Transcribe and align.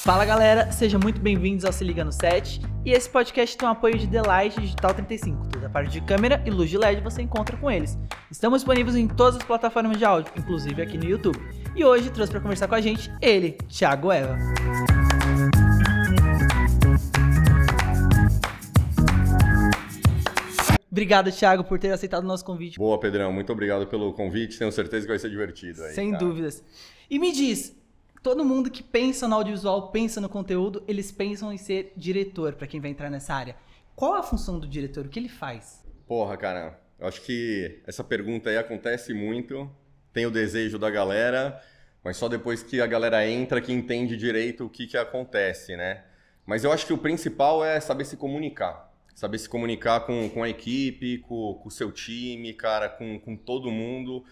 Fala 0.00 0.24
galera, 0.24 0.70
sejam 0.70 1.00
muito 1.02 1.20
bem-vindos 1.20 1.64
ao 1.64 1.72
Se 1.72 1.82
Liga 1.82 2.04
no 2.04 2.12
7 2.12 2.60
e 2.86 2.92
esse 2.92 3.10
podcast 3.10 3.58
tem 3.58 3.66
o 3.68 3.72
apoio 3.72 3.98
de 3.98 4.06
Delight 4.06 4.58
Digital 4.60 4.94
35. 4.94 5.48
Toda 5.48 5.66
a 5.66 5.70
parte 5.70 5.90
de 5.90 6.00
câmera 6.00 6.40
e 6.46 6.50
luz 6.50 6.70
de 6.70 6.78
LED 6.78 7.02
você 7.02 7.20
encontra 7.20 7.56
com 7.56 7.68
eles. 7.68 7.98
Estamos 8.30 8.60
disponíveis 8.60 8.94
em 8.94 9.08
todas 9.08 9.36
as 9.36 9.42
plataformas 9.42 9.98
de 9.98 10.04
áudio, 10.04 10.32
inclusive 10.36 10.80
aqui 10.80 10.96
no 10.96 11.04
YouTube. 11.04 11.40
E 11.74 11.84
hoje 11.84 12.10
trouxe 12.10 12.30
para 12.30 12.40
conversar 12.40 12.68
com 12.68 12.76
a 12.76 12.80
gente 12.80 13.10
ele, 13.20 13.58
Thiago 13.68 14.12
Eva. 14.12 14.38
Obrigado, 20.90 21.32
Thiago, 21.32 21.64
por 21.64 21.78
ter 21.78 21.90
aceitado 21.90 22.22
o 22.22 22.26
nosso 22.26 22.44
convite. 22.44 22.78
Boa, 22.78 23.00
Pedrão. 23.00 23.32
Muito 23.32 23.52
obrigado 23.52 23.84
pelo 23.88 24.12
convite. 24.12 24.58
Tenho 24.58 24.70
certeza 24.70 25.06
que 25.06 25.10
vai 25.10 25.18
ser 25.18 25.28
divertido. 25.28 25.82
Aí, 25.82 25.92
Sem 25.92 26.12
cara. 26.12 26.24
dúvidas. 26.24 26.64
E 27.10 27.18
me 27.18 27.32
diz, 27.32 27.77
todo 28.28 28.44
mundo 28.44 28.70
que 28.70 28.82
pensa 28.82 29.26
no 29.26 29.36
audiovisual, 29.36 29.90
pensa 29.90 30.20
no 30.20 30.28
conteúdo, 30.28 30.84
eles 30.86 31.10
pensam 31.10 31.50
em 31.50 31.56
ser 31.56 31.94
diretor, 31.96 32.52
para 32.52 32.66
quem 32.66 32.78
vai 32.78 32.90
entrar 32.90 33.08
nessa 33.08 33.32
área. 33.32 33.56
Qual 33.96 34.12
a 34.12 34.22
função 34.22 34.60
do 34.60 34.68
diretor? 34.68 35.06
O 35.06 35.08
que 35.08 35.18
ele 35.18 35.30
faz? 35.30 35.82
Porra, 36.06 36.36
cara. 36.36 36.78
Eu 37.00 37.08
acho 37.08 37.22
que 37.22 37.80
essa 37.86 38.04
pergunta 38.04 38.50
aí 38.50 38.58
acontece 38.58 39.14
muito. 39.14 39.70
Tem 40.12 40.26
o 40.26 40.30
desejo 40.30 40.78
da 40.78 40.90
galera, 40.90 41.58
mas 42.04 42.18
só 42.18 42.28
depois 42.28 42.62
que 42.62 42.82
a 42.82 42.86
galera 42.86 43.26
entra 43.26 43.62
que 43.62 43.72
entende 43.72 44.14
direito 44.14 44.66
o 44.66 44.68
que, 44.68 44.86
que 44.86 44.98
acontece, 44.98 45.74
né? 45.74 46.04
Mas 46.44 46.64
eu 46.64 46.70
acho 46.70 46.86
que 46.86 46.92
o 46.92 46.98
principal 46.98 47.64
é 47.64 47.80
saber 47.80 48.04
se 48.04 48.18
comunicar. 48.18 48.92
Saber 49.14 49.38
se 49.38 49.48
comunicar 49.48 50.00
com, 50.00 50.28
com 50.28 50.42
a 50.42 50.50
equipe, 50.50 51.16
com, 51.20 51.62
o 51.64 51.70
seu 51.70 51.90
time, 51.90 52.52
cara, 52.52 52.90
com, 52.90 53.18
com 53.18 53.34
todo 53.34 53.70
mundo. 53.70 54.22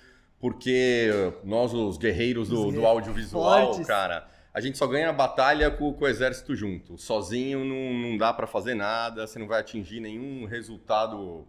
Porque 0.47 1.11
nós, 1.43 1.75
os 1.75 1.99
guerreiros 1.99 2.49
do, 2.49 2.71
do 2.71 2.87
audiovisual, 2.87 3.73
Fortes. 3.73 3.85
cara, 3.85 4.29
a 4.55 4.61
gente 4.61 4.79
só 4.79 4.87
ganha 4.87 5.09
a 5.09 5.13
batalha 5.13 5.73
com, 5.73 5.93
com 5.93 6.05
o 6.05 6.07
exército 6.07 6.55
junto. 6.55 6.97
Sozinho 6.97 7.65
não, 7.65 7.93
não 7.93 8.17
dá 8.17 8.33
pra 8.33 8.47
fazer 8.47 8.77
nada, 8.77 9.27
você 9.27 9.41
não 9.41 9.49
vai 9.49 9.59
atingir 9.59 9.99
nenhum 9.99 10.47
resultado 10.47 11.45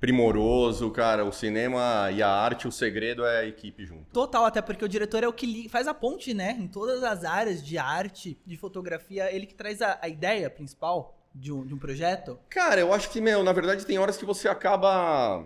primoroso, 0.00 0.90
cara. 0.90 1.22
O 1.22 1.30
cinema 1.30 2.10
e 2.10 2.22
a 2.22 2.30
arte, 2.30 2.66
o 2.66 2.72
segredo 2.72 3.26
é 3.26 3.40
a 3.40 3.44
equipe 3.44 3.84
junto. 3.84 4.06
Total, 4.10 4.46
até 4.46 4.62
porque 4.62 4.86
o 4.86 4.88
diretor 4.88 5.22
é 5.22 5.28
o 5.28 5.34
que 5.34 5.68
faz 5.68 5.86
a 5.86 5.92
ponte, 5.92 6.32
né? 6.32 6.56
Em 6.58 6.66
todas 6.66 7.02
as 7.04 7.26
áreas 7.26 7.62
de 7.62 7.76
arte, 7.76 8.40
de 8.46 8.56
fotografia, 8.56 9.30
ele 9.30 9.44
que 9.44 9.54
traz 9.54 9.82
a, 9.82 9.98
a 10.00 10.08
ideia 10.08 10.48
principal 10.48 11.14
de 11.34 11.52
um, 11.52 11.66
de 11.66 11.74
um 11.74 11.78
projeto. 11.78 12.38
Cara, 12.48 12.80
eu 12.80 12.94
acho 12.94 13.10
que, 13.10 13.20
meu, 13.20 13.44
na 13.44 13.52
verdade 13.52 13.84
tem 13.84 13.98
horas 13.98 14.16
que 14.16 14.24
você 14.24 14.48
acaba 14.48 15.44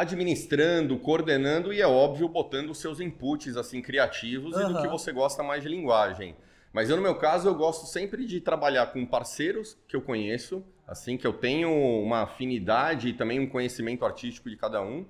administrando, 0.00 0.98
coordenando 0.98 1.72
e 1.72 1.80
é 1.80 1.86
óbvio 1.86 2.26
botando 2.28 2.70
os 2.70 2.78
seus 2.78 3.00
inputs 3.00 3.56
assim 3.56 3.82
criativos 3.82 4.56
e 4.56 4.64
do 4.64 4.80
que 4.80 4.88
você 4.88 5.12
gosta 5.12 5.42
mais 5.42 5.62
de 5.62 5.68
linguagem. 5.68 6.34
Mas 6.72 6.88
eu 6.88 6.96
no 6.96 7.02
meu 7.02 7.16
caso 7.16 7.48
eu 7.48 7.54
gosto 7.54 7.86
sempre 7.86 8.24
de 8.24 8.40
trabalhar 8.40 8.86
com 8.86 9.04
parceiros 9.04 9.76
que 9.86 9.94
eu 9.94 10.00
conheço, 10.00 10.64
assim 10.86 11.18
que 11.18 11.26
eu 11.26 11.32
tenho 11.34 11.70
uma 11.70 12.22
afinidade 12.22 13.08
e 13.08 13.12
também 13.12 13.38
um 13.38 13.46
conhecimento 13.46 14.04
artístico 14.04 14.48
de 14.48 14.56
cada 14.56 14.80
um 14.80 15.04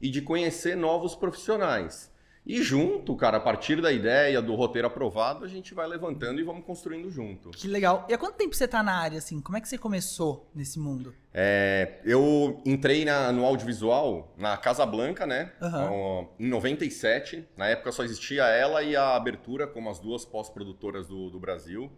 e 0.00 0.10
de 0.10 0.20
conhecer 0.20 0.76
novos 0.76 1.14
profissionais. 1.14 2.12
E 2.46 2.62
junto, 2.62 3.16
cara, 3.16 3.38
a 3.38 3.40
partir 3.40 3.80
da 3.80 3.90
ideia 3.90 4.42
do 4.42 4.54
roteiro 4.54 4.86
aprovado, 4.86 5.46
a 5.46 5.48
gente 5.48 5.72
vai 5.72 5.86
levantando 5.86 6.38
e 6.38 6.44
vamos 6.44 6.62
construindo 6.66 7.10
junto. 7.10 7.50
Que 7.52 7.66
legal. 7.66 8.04
E 8.06 8.12
há 8.12 8.18
quanto 8.18 8.34
tempo 8.36 8.54
você 8.54 8.68
tá 8.68 8.82
na 8.82 8.94
área, 8.98 9.16
assim? 9.16 9.40
Como 9.40 9.56
é 9.56 9.62
que 9.62 9.68
você 9.68 9.78
começou 9.78 10.50
nesse 10.54 10.78
mundo? 10.78 11.14
É, 11.32 12.00
eu 12.04 12.60
entrei 12.66 13.02
na- 13.06 13.32
no 13.32 13.46
audiovisual 13.46 14.34
na 14.36 14.58
Casa 14.58 14.84
Blanca, 14.84 15.26
né? 15.26 15.52
Ó, 15.62 16.26
Em 16.38 16.46
97. 16.48 17.48
Na 17.56 17.66
época 17.68 17.90
só 17.92 18.04
existia 18.04 18.44
ela 18.44 18.82
e 18.82 18.94
a 18.94 19.16
Abertura 19.16 19.66
como 19.66 19.88
as 19.88 19.98
duas 19.98 20.26
pós-produtoras 20.26 21.06
do, 21.06 21.30
do 21.30 21.40
Brasil. 21.40 21.90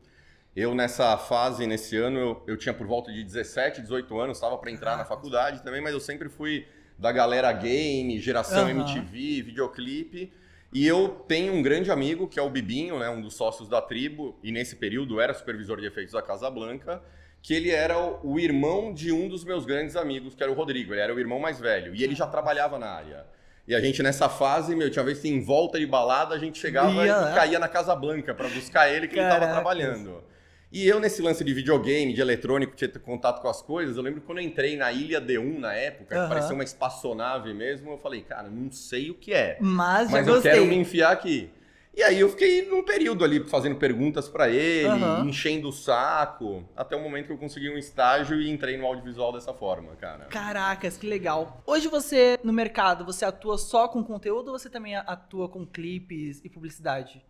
Eu, 0.54 0.74
nessa 0.76 1.18
fase, 1.18 1.66
nesse 1.66 1.96
ano, 1.96 2.18
eu, 2.18 2.42
eu 2.46 2.56
tinha 2.56 2.72
por 2.72 2.86
volta 2.86 3.12
de 3.12 3.22
17, 3.24 3.82
18 3.82 4.18
anos, 4.18 4.36
estava 4.38 4.56
para 4.56 4.70
entrar 4.70 4.96
na 4.96 5.04
faculdade 5.04 5.62
também, 5.62 5.82
mas 5.82 5.92
eu 5.92 6.00
sempre 6.00 6.28
fui 6.28 6.66
da 6.98 7.12
galera 7.12 7.52
game, 7.52 8.18
geração 8.20 8.62
Aham. 8.68 8.70
MTV, 8.70 9.42
videoclipe. 9.42 10.32
E 10.72 10.86
eu 10.86 11.08
tenho 11.28 11.52
um 11.54 11.62
grande 11.62 11.90
amigo, 11.90 12.26
que 12.26 12.38
é 12.38 12.42
o 12.42 12.50
Bibinho, 12.50 12.98
né, 12.98 13.08
um 13.08 13.20
dos 13.20 13.34
sócios 13.34 13.68
da 13.68 13.80
tribo, 13.80 14.38
e 14.42 14.50
nesse 14.50 14.76
período 14.76 15.20
era 15.20 15.32
supervisor 15.32 15.80
de 15.80 15.86
efeitos 15.86 16.12
da 16.12 16.20
Casa 16.22 16.50
Blanca, 16.50 17.02
que 17.40 17.54
ele 17.54 17.70
era 17.70 17.98
o, 17.98 18.32
o 18.32 18.40
irmão 18.40 18.92
de 18.92 19.12
um 19.12 19.28
dos 19.28 19.44
meus 19.44 19.64
grandes 19.64 19.94
amigos, 19.94 20.34
que 20.34 20.42
era 20.42 20.50
o 20.50 20.54
Rodrigo. 20.54 20.92
Ele 20.92 21.00
era 21.00 21.14
o 21.14 21.20
irmão 21.20 21.38
mais 21.38 21.60
velho. 21.60 21.94
E 21.94 22.02
ele 22.02 22.14
já 22.14 22.26
trabalhava 22.26 22.78
na 22.78 22.88
área. 22.88 23.24
E 23.68 23.74
a 23.74 23.80
gente, 23.80 24.02
nessa 24.02 24.28
fase, 24.28 24.74
meu, 24.76 24.90
tinha 24.90 25.04
vez 25.04 25.20
que 25.20 25.28
em 25.28 25.40
volta 25.42 25.78
de 25.78 25.86
balada, 25.86 26.34
a 26.34 26.38
gente 26.38 26.58
chegava 26.58 26.90
Ia, 26.92 27.02
e 27.04 27.24
né? 27.24 27.32
caía 27.34 27.58
na 27.58 27.68
Casa 27.68 27.94
Blanca 27.96 28.34
para 28.34 28.48
buscar 28.48 28.88
ele, 28.88 29.08
que 29.08 29.14
ele 29.14 29.22
estava 29.22 29.40
Caracas. 29.46 29.54
trabalhando. 29.54 30.24
E 30.70 30.86
eu, 30.86 30.98
nesse 30.98 31.22
lance 31.22 31.44
de 31.44 31.54
videogame, 31.54 32.12
de 32.12 32.20
eletrônico, 32.20 32.74
tinha 32.74 32.90
contato 32.90 33.40
com 33.40 33.48
as 33.48 33.62
coisas, 33.62 33.96
eu 33.96 34.02
lembro 34.02 34.20
que 34.20 34.26
quando 34.26 34.38
eu 34.38 34.44
entrei 34.44 34.76
na 34.76 34.90
Ilha 34.90 35.20
D1 35.20 35.58
na 35.58 35.72
época, 35.72 36.14
Aham. 36.14 36.24
que 36.24 36.28
parecia 36.28 36.54
uma 36.54 36.64
espaçonave 36.64 37.54
mesmo, 37.54 37.92
eu 37.92 37.98
falei, 37.98 38.22
cara, 38.22 38.48
não 38.48 38.70
sei 38.72 39.10
o 39.10 39.14
que 39.14 39.32
é. 39.32 39.58
Mas, 39.60 40.10
Mas 40.10 40.26
eu 40.26 40.34
gostei. 40.34 40.52
quero 40.52 40.66
me 40.66 40.74
enfiar 40.74 41.12
aqui. 41.12 41.50
E 41.94 42.02
aí 42.02 42.20
eu 42.20 42.28
fiquei 42.28 42.68
num 42.68 42.84
período 42.84 43.24
ali 43.24 43.48
fazendo 43.48 43.76
perguntas 43.76 44.28
pra 44.28 44.50
ele, 44.50 44.86
Aham. 45.02 45.24
enchendo 45.26 45.68
o 45.68 45.72
saco, 45.72 46.62
até 46.76 46.94
o 46.94 47.00
momento 47.02 47.26
que 47.26 47.32
eu 47.32 47.38
consegui 47.38 47.70
um 47.70 47.78
estágio 47.78 48.38
e 48.38 48.50
entrei 48.50 48.76
no 48.76 48.84
audiovisual 48.84 49.32
dessa 49.32 49.54
forma, 49.54 49.96
cara. 49.96 50.26
Caracas, 50.26 50.98
que 50.98 51.06
legal. 51.06 51.62
Hoje 51.64 51.88
você, 51.88 52.38
no 52.44 52.52
mercado, 52.52 53.02
você 53.04 53.24
atua 53.24 53.56
só 53.56 53.88
com 53.88 54.04
conteúdo 54.04 54.48
ou 54.48 54.58
você 54.58 54.68
também 54.68 54.94
atua 54.94 55.48
com 55.48 55.64
clipes 55.64 56.42
e 56.44 56.50
publicidade? 56.50 57.24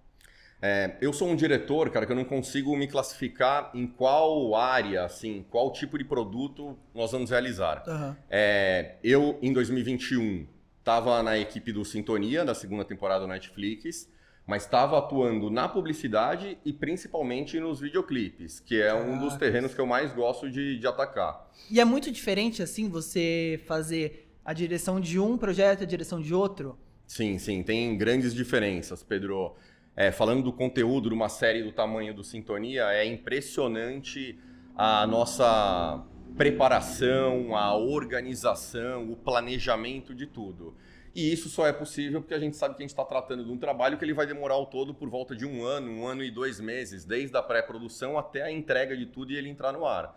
É, 0.69 0.97
eu 1.01 1.13
sou 1.13 1.29
um 1.29 1.37
diretor, 1.37 1.91
cara, 1.91 2.05
que 2.05 2.11
eu 2.11 2.17
não 2.17 2.25
consigo 2.25 2.77
me 2.77 2.89
classificar 2.89 3.71
em 3.73 3.87
qual 3.87 4.57
área, 4.57 5.05
assim, 5.05 5.45
qual 5.49 5.73
tipo 5.73 5.97
de 5.97 6.03
produto 6.03 6.77
nós 6.93 7.13
vamos 7.13 7.31
realizar. 7.31 7.85
Aham. 7.87 8.17
É, 8.29 8.97
eu, 9.05 9.39
em 9.41 9.53
2021, 9.53 10.45
estava 10.81 11.23
na 11.23 11.39
equipe 11.39 11.71
do 11.73 11.85
Sintonia, 11.85 12.45
da 12.45 12.53
segunda 12.53 12.85
temporada 12.85 13.21
do 13.21 13.29
Netflix, 13.29 14.11
mas 14.45 14.65
estava 14.65 14.99
atuando 14.99 15.51
na 15.51 15.69
publicidade 15.69 16.59
e 16.65 16.73
principalmente 16.73 17.61
nos 17.61 17.79
videoclipes, 17.79 18.59
que 18.59 18.83
é 18.83 18.93
um 18.93 19.19
dos 19.19 19.35
Caracas. 19.35 19.39
terrenos 19.39 19.75
que 19.75 19.81
eu 19.81 19.87
mais 19.87 20.13
gosto 20.13 20.51
de, 20.51 20.81
de 20.81 20.87
atacar. 20.87 21.49
E 21.71 21.79
é 21.79 21.85
muito 21.85 22.11
diferente, 22.11 22.61
assim, 22.61 22.89
você 22.89 23.61
fazer 23.67 24.33
a 24.45 24.53
direção 24.53 25.01
de 25.01 25.21
um 25.21 25.39
projeto 25.39 25.83
e 25.83 25.85
a 25.85 25.87
direção 25.87 26.21
de 26.21 26.35
outro? 26.35 26.77
Sim, 27.07 27.39
sim, 27.39 27.63
tem 27.63 27.97
grandes 27.97 28.35
diferenças, 28.35 29.05
Pedro. 29.05 29.55
É, 29.97 30.13
falando 30.13 30.43
do 30.43 30.53
conteúdo 30.53 31.09
de 31.09 31.15
uma 31.15 31.29
série 31.29 31.63
do 31.63 31.73
tamanho 31.73 32.13
do 32.13 32.23
Sintonia, 32.23 32.85
é 32.93 33.05
impressionante 33.07 34.39
a 34.77 35.07
nossa 35.07 36.05
preparação, 36.37 37.57
a 37.57 37.75
organização, 37.75 39.11
o 39.11 39.17
planejamento 39.17 40.15
de 40.15 40.27
tudo. 40.27 40.77
E 41.15 41.33
isso 41.33 41.49
só 41.49 41.67
é 41.67 41.73
possível 41.73 42.21
porque 42.21 42.35
a 42.35 42.39
gente 42.39 42.57
sabe 42.57 42.75
que 42.75 42.83
a 42.83 42.85
gente 42.85 42.91
está 42.91 43.05
tratando 43.05 43.43
de 43.43 43.51
um 43.51 43.57
trabalho 43.57 43.97
que 43.97 44.05
ele 44.05 44.13
vai 44.13 44.27
demorar 44.27 44.55
ao 44.55 44.67
todo 44.67 44.93
por 44.93 45.09
volta 45.09 45.35
de 45.35 45.47
um 45.47 45.65
ano, 45.65 45.91
um 45.91 46.07
ano 46.07 46.23
e 46.23 46.31
dois 46.31 46.61
meses, 46.61 47.07
desde 47.07 47.35
a 47.39 47.43
pré-produção 47.43 48.19
até 48.19 48.43
a 48.43 48.53
entrega 48.53 48.95
de 48.95 49.07
tudo 49.07 49.33
e 49.33 49.37
ele 49.37 49.49
entrar 49.49 49.73
no 49.73 49.87
ar. 49.87 50.15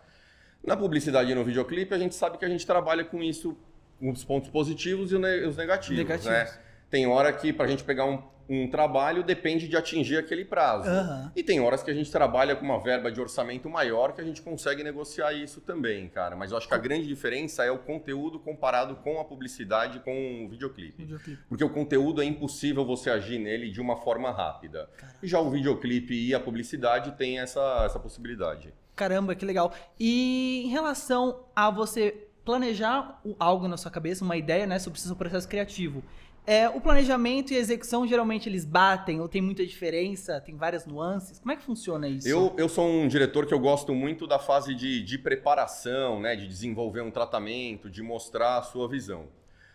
Na 0.62 0.76
publicidade 0.76 1.32
e 1.32 1.34
no 1.34 1.42
videoclipe, 1.42 1.94
a 1.94 1.98
gente 1.98 2.14
sabe 2.14 2.36
que 2.36 2.44
a 2.44 2.48
gente 2.50 2.66
trabalha 2.66 3.02
com 3.02 3.22
isso, 3.22 3.56
os 3.98 4.22
pontos 4.24 4.50
positivos 4.50 5.10
e 5.10 5.14
os 5.14 5.20
ne- 5.22 5.46
os 5.46 5.56
negativos. 5.56 5.96
Negativos. 5.96 6.30
Né? 6.30 6.58
Tem 6.90 7.06
hora 7.06 7.32
que, 7.32 7.50
para 7.50 7.64
a 7.64 7.68
gente 7.68 7.82
pegar 7.82 8.04
um, 8.04 8.22
um 8.50 8.68
trabalho, 8.68 9.22
depende 9.22 9.68
de 9.68 9.76
atingir 9.76 10.16
aquele 10.16 10.44
prazo. 10.44 10.88
Aham. 10.88 11.30
E 11.36 11.42
tem 11.42 11.60
horas 11.60 11.84
que 11.84 11.90
a 11.90 11.94
gente 11.94 12.10
trabalha 12.10 12.56
com 12.56 12.64
uma 12.64 12.80
verba 12.80 13.10
de 13.10 13.20
orçamento 13.20 13.70
maior 13.70 14.12
que 14.12 14.20
a 14.20 14.24
gente 14.24 14.42
consegue 14.42 14.82
negociar 14.82 15.32
isso 15.32 15.60
também, 15.60 16.08
cara. 16.08 16.34
Mas 16.34 16.50
eu 16.50 16.58
acho 16.58 16.66
que 16.66 16.74
a 16.74 16.78
grande 16.78 17.06
diferença 17.06 17.64
é 17.64 17.70
o 17.70 17.78
conteúdo 17.78 18.40
comparado 18.40 18.96
com 18.96 19.20
a 19.20 19.24
publicidade, 19.24 20.00
com 20.00 20.46
o 20.46 20.48
videoclipe. 20.48 21.04
Videoclipe. 21.04 21.42
Porque 21.48 21.62
o 21.62 21.70
conteúdo 21.70 22.20
é 22.20 22.24
impossível 22.24 22.84
você 22.84 23.08
agir 23.08 23.38
nele 23.38 23.70
de 23.70 23.80
uma 23.80 23.96
forma 23.96 24.32
rápida. 24.32 24.90
E 25.22 25.28
já 25.28 25.38
o 25.38 25.48
videoclipe 25.48 26.14
e 26.14 26.34
a 26.34 26.40
publicidade 26.40 27.12
têm 27.12 27.38
essa, 27.38 27.84
essa 27.86 28.00
possibilidade. 28.00 28.74
Caramba, 28.96 29.34
que 29.36 29.46
legal. 29.46 29.72
E 29.98 30.64
em 30.64 30.68
relação 30.68 31.44
a 31.54 31.70
você 31.70 32.26
planejar 32.44 33.20
algo 33.38 33.68
na 33.68 33.76
sua 33.76 33.90
cabeça, 33.90 34.24
uma 34.24 34.36
ideia, 34.36 34.66
né, 34.66 34.78
sobre 34.78 34.98
o 34.98 35.02
seu 35.02 35.16
processo 35.16 35.48
criativo, 35.48 36.02
é, 36.46 36.68
o 36.68 36.80
planejamento 36.80 37.52
e 37.52 37.56
a 37.56 37.60
execução 37.60 38.06
geralmente 38.06 38.48
eles 38.48 38.64
batem 38.64 39.20
ou 39.20 39.28
tem 39.28 39.42
muita 39.42 39.64
diferença, 39.64 40.40
tem 40.40 40.56
várias 40.56 40.86
nuances. 40.86 41.38
Como 41.38 41.52
é 41.52 41.56
que 41.56 41.62
funciona 41.62 42.08
isso? 42.08 42.26
Eu, 42.26 42.54
eu 42.56 42.68
sou 42.68 42.88
um 42.88 43.06
diretor 43.06 43.46
que 43.46 43.54
eu 43.54 43.58
gosto 43.58 43.94
muito 43.94 44.26
da 44.26 44.38
fase 44.38 44.74
de, 44.74 45.02
de 45.02 45.18
preparação, 45.18 46.20
né, 46.20 46.34
de 46.34 46.48
desenvolver 46.48 47.02
um 47.02 47.10
tratamento, 47.10 47.90
de 47.90 48.02
mostrar 48.02 48.58
a 48.58 48.62
sua 48.62 48.88
visão. 48.88 49.28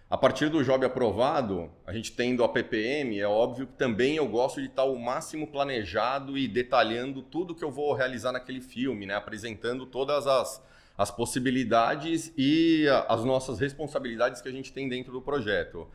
A 0.10 0.18
partir 0.18 0.50
do 0.50 0.64
job 0.64 0.86
aprovado, 0.86 1.72
a 1.86 1.92
gente 1.92 2.12
tendo 2.12 2.44
a 2.44 2.50
PPM, 2.50 3.20
é 3.20 3.28
óbvio 3.28 3.66
que 3.66 3.74
também 3.74 4.18
eu 4.18 4.28
gosto 4.28 4.62
de 4.62 4.68
estar 4.68 4.84
o 4.84 5.00
máximo 5.00 5.48
planejado 5.48 6.38
e 6.38 6.48
detalhando 6.48 7.24
tudo 7.24 7.56
que 7.56 7.64
eu 7.64 7.72
vou 7.72 7.94
realizar 7.94 8.32
naquele 8.32 8.62
filme, 8.62 9.06
né, 9.06 9.16
apresentando 9.16 9.86
todas 9.86 10.28
as, 10.28 10.62
as 10.98 11.12
possibilidades 11.12 12.32
e 12.38 12.86
as 13.08 13.24
nossas 13.24 13.60
responsabilidades 13.60 14.42
que 14.42 14.48
a 14.48 14.52
gente 14.52 14.72
tem 14.72 14.88
dentro 14.88 15.12
do 15.12 15.22
projeto. 15.22 15.88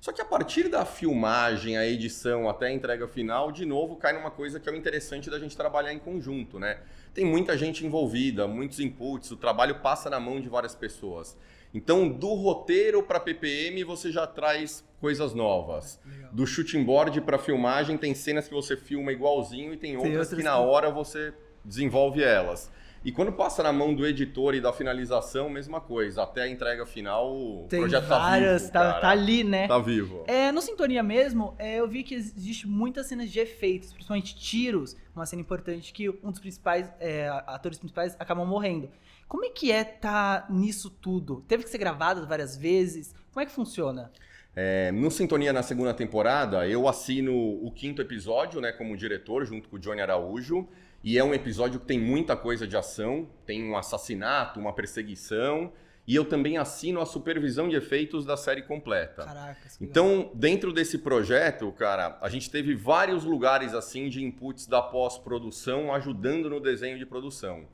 Só 0.00 0.12
que 0.12 0.20
a 0.20 0.24
partir 0.24 0.68
da 0.68 0.84
filmagem, 0.84 1.76
a 1.76 1.86
edição 1.86 2.48
até 2.48 2.66
a 2.66 2.72
entrega 2.72 3.08
final, 3.08 3.50
de 3.50 3.64
novo 3.64 3.96
cai 3.96 4.12
numa 4.12 4.30
coisa 4.30 4.60
que 4.60 4.68
é 4.68 4.72
o 4.72 4.76
interessante 4.76 5.28
da 5.28 5.38
gente 5.38 5.56
trabalhar 5.56 5.92
em 5.92 5.98
conjunto, 5.98 6.58
né? 6.58 6.78
Tem 7.12 7.24
muita 7.24 7.58
gente 7.58 7.84
envolvida, 7.84 8.46
muitos 8.46 8.78
inputs, 8.78 9.30
o 9.32 9.36
trabalho 9.36 9.80
passa 9.80 10.08
na 10.08 10.20
mão 10.20 10.40
de 10.40 10.48
várias 10.48 10.74
pessoas. 10.74 11.36
Então, 11.74 12.08
do 12.08 12.32
roteiro 12.34 13.02
para 13.02 13.20
PPM, 13.20 13.82
você 13.84 14.10
já 14.10 14.26
traz 14.26 14.84
coisas 15.00 15.34
novas. 15.34 16.00
Legal. 16.06 16.30
Do 16.32 16.46
shooting 16.46 16.84
board 16.84 17.20
para 17.20 17.36
filmagem, 17.36 17.98
tem 17.98 18.14
cenas 18.14 18.48
que 18.48 18.54
você 18.54 18.76
filma 18.76 19.12
igualzinho 19.12 19.74
e 19.74 19.76
tem 19.76 19.96
outras, 19.96 20.12
outras 20.16 20.34
que 20.34 20.42
na 20.42 20.58
hora 20.58 20.90
você 20.90 21.34
desenvolve 21.64 22.22
elas. 22.22 22.70
E 23.04 23.12
quando 23.12 23.32
passa 23.32 23.62
na 23.62 23.72
mão 23.72 23.94
do 23.94 24.06
editor 24.06 24.54
e 24.54 24.60
da 24.60 24.72
finalização, 24.72 25.48
mesma 25.48 25.80
coisa. 25.80 26.22
Até 26.22 26.42
a 26.42 26.48
entrega 26.48 26.84
final, 26.84 27.32
o 27.32 27.66
Tem 27.68 27.80
projeto 27.80 28.06
várias, 28.06 28.70
tá 28.70 28.80
vivo. 28.80 28.94
tá, 28.94 29.00
tá 29.00 29.08
ali, 29.10 29.44
né? 29.44 29.68
Tá 29.68 29.78
vivo. 29.78 30.24
É, 30.26 30.50
no 30.50 30.60
Sintonia 30.60 31.02
mesmo, 31.02 31.54
é, 31.58 31.76
eu 31.76 31.88
vi 31.88 32.02
que 32.02 32.14
existe 32.14 32.66
muitas 32.66 33.06
cenas 33.06 33.30
de 33.30 33.38
efeitos, 33.38 33.92
principalmente 33.92 34.36
tiros, 34.36 34.96
uma 35.14 35.26
cena 35.26 35.40
importante 35.40 35.92
que 35.92 36.08
um 36.08 36.30
dos 36.30 36.40
principais, 36.40 36.92
é, 36.98 37.28
atores 37.46 37.78
principais 37.78 38.16
acabam 38.18 38.46
morrendo. 38.46 38.90
Como 39.28 39.44
é 39.44 39.50
que 39.50 39.70
é 39.70 39.84
tá 39.84 40.46
nisso 40.50 40.90
tudo? 40.90 41.44
Teve 41.46 41.62
que 41.62 41.70
ser 41.70 41.78
gravado 41.78 42.26
várias 42.26 42.56
vezes? 42.56 43.14
Como 43.32 43.42
é 43.42 43.46
que 43.46 43.52
funciona? 43.52 44.10
É, 44.56 44.90
no 44.90 45.10
Sintonia 45.10 45.52
na 45.52 45.62
segunda 45.62 45.94
temporada, 45.94 46.66
eu 46.66 46.88
assino 46.88 47.32
o 47.32 47.70
quinto 47.70 48.02
episódio, 48.02 48.60
né, 48.60 48.72
como 48.72 48.96
diretor, 48.96 49.44
junto 49.44 49.68
com 49.68 49.76
o 49.76 49.78
Johnny 49.78 50.00
Araújo. 50.00 50.66
E 51.02 51.16
é 51.16 51.24
um 51.24 51.32
episódio 51.32 51.78
que 51.78 51.86
tem 51.86 51.98
muita 51.98 52.36
coisa 52.36 52.66
de 52.66 52.76
ação, 52.76 53.28
tem 53.46 53.64
um 53.64 53.76
assassinato, 53.76 54.58
uma 54.58 54.72
perseguição. 54.72 55.72
E 56.06 56.14
eu 56.14 56.24
também 56.24 56.56
assino 56.56 57.00
a 57.00 57.06
supervisão 57.06 57.68
de 57.68 57.76
efeitos 57.76 58.24
da 58.24 58.36
série 58.36 58.62
completa. 58.62 59.24
Legal. 59.24 59.56
Então, 59.80 60.30
dentro 60.34 60.72
desse 60.72 60.98
projeto, 60.98 61.70
cara, 61.72 62.18
a 62.22 62.28
gente 62.30 62.50
teve 62.50 62.74
vários 62.74 63.24
lugares 63.24 63.74
assim 63.74 64.08
de 64.08 64.24
inputs 64.24 64.66
da 64.66 64.80
pós-produção 64.80 65.92
ajudando 65.92 66.48
no 66.48 66.60
desenho 66.60 66.98
de 66.98 67.04
produção. 67.04 67.66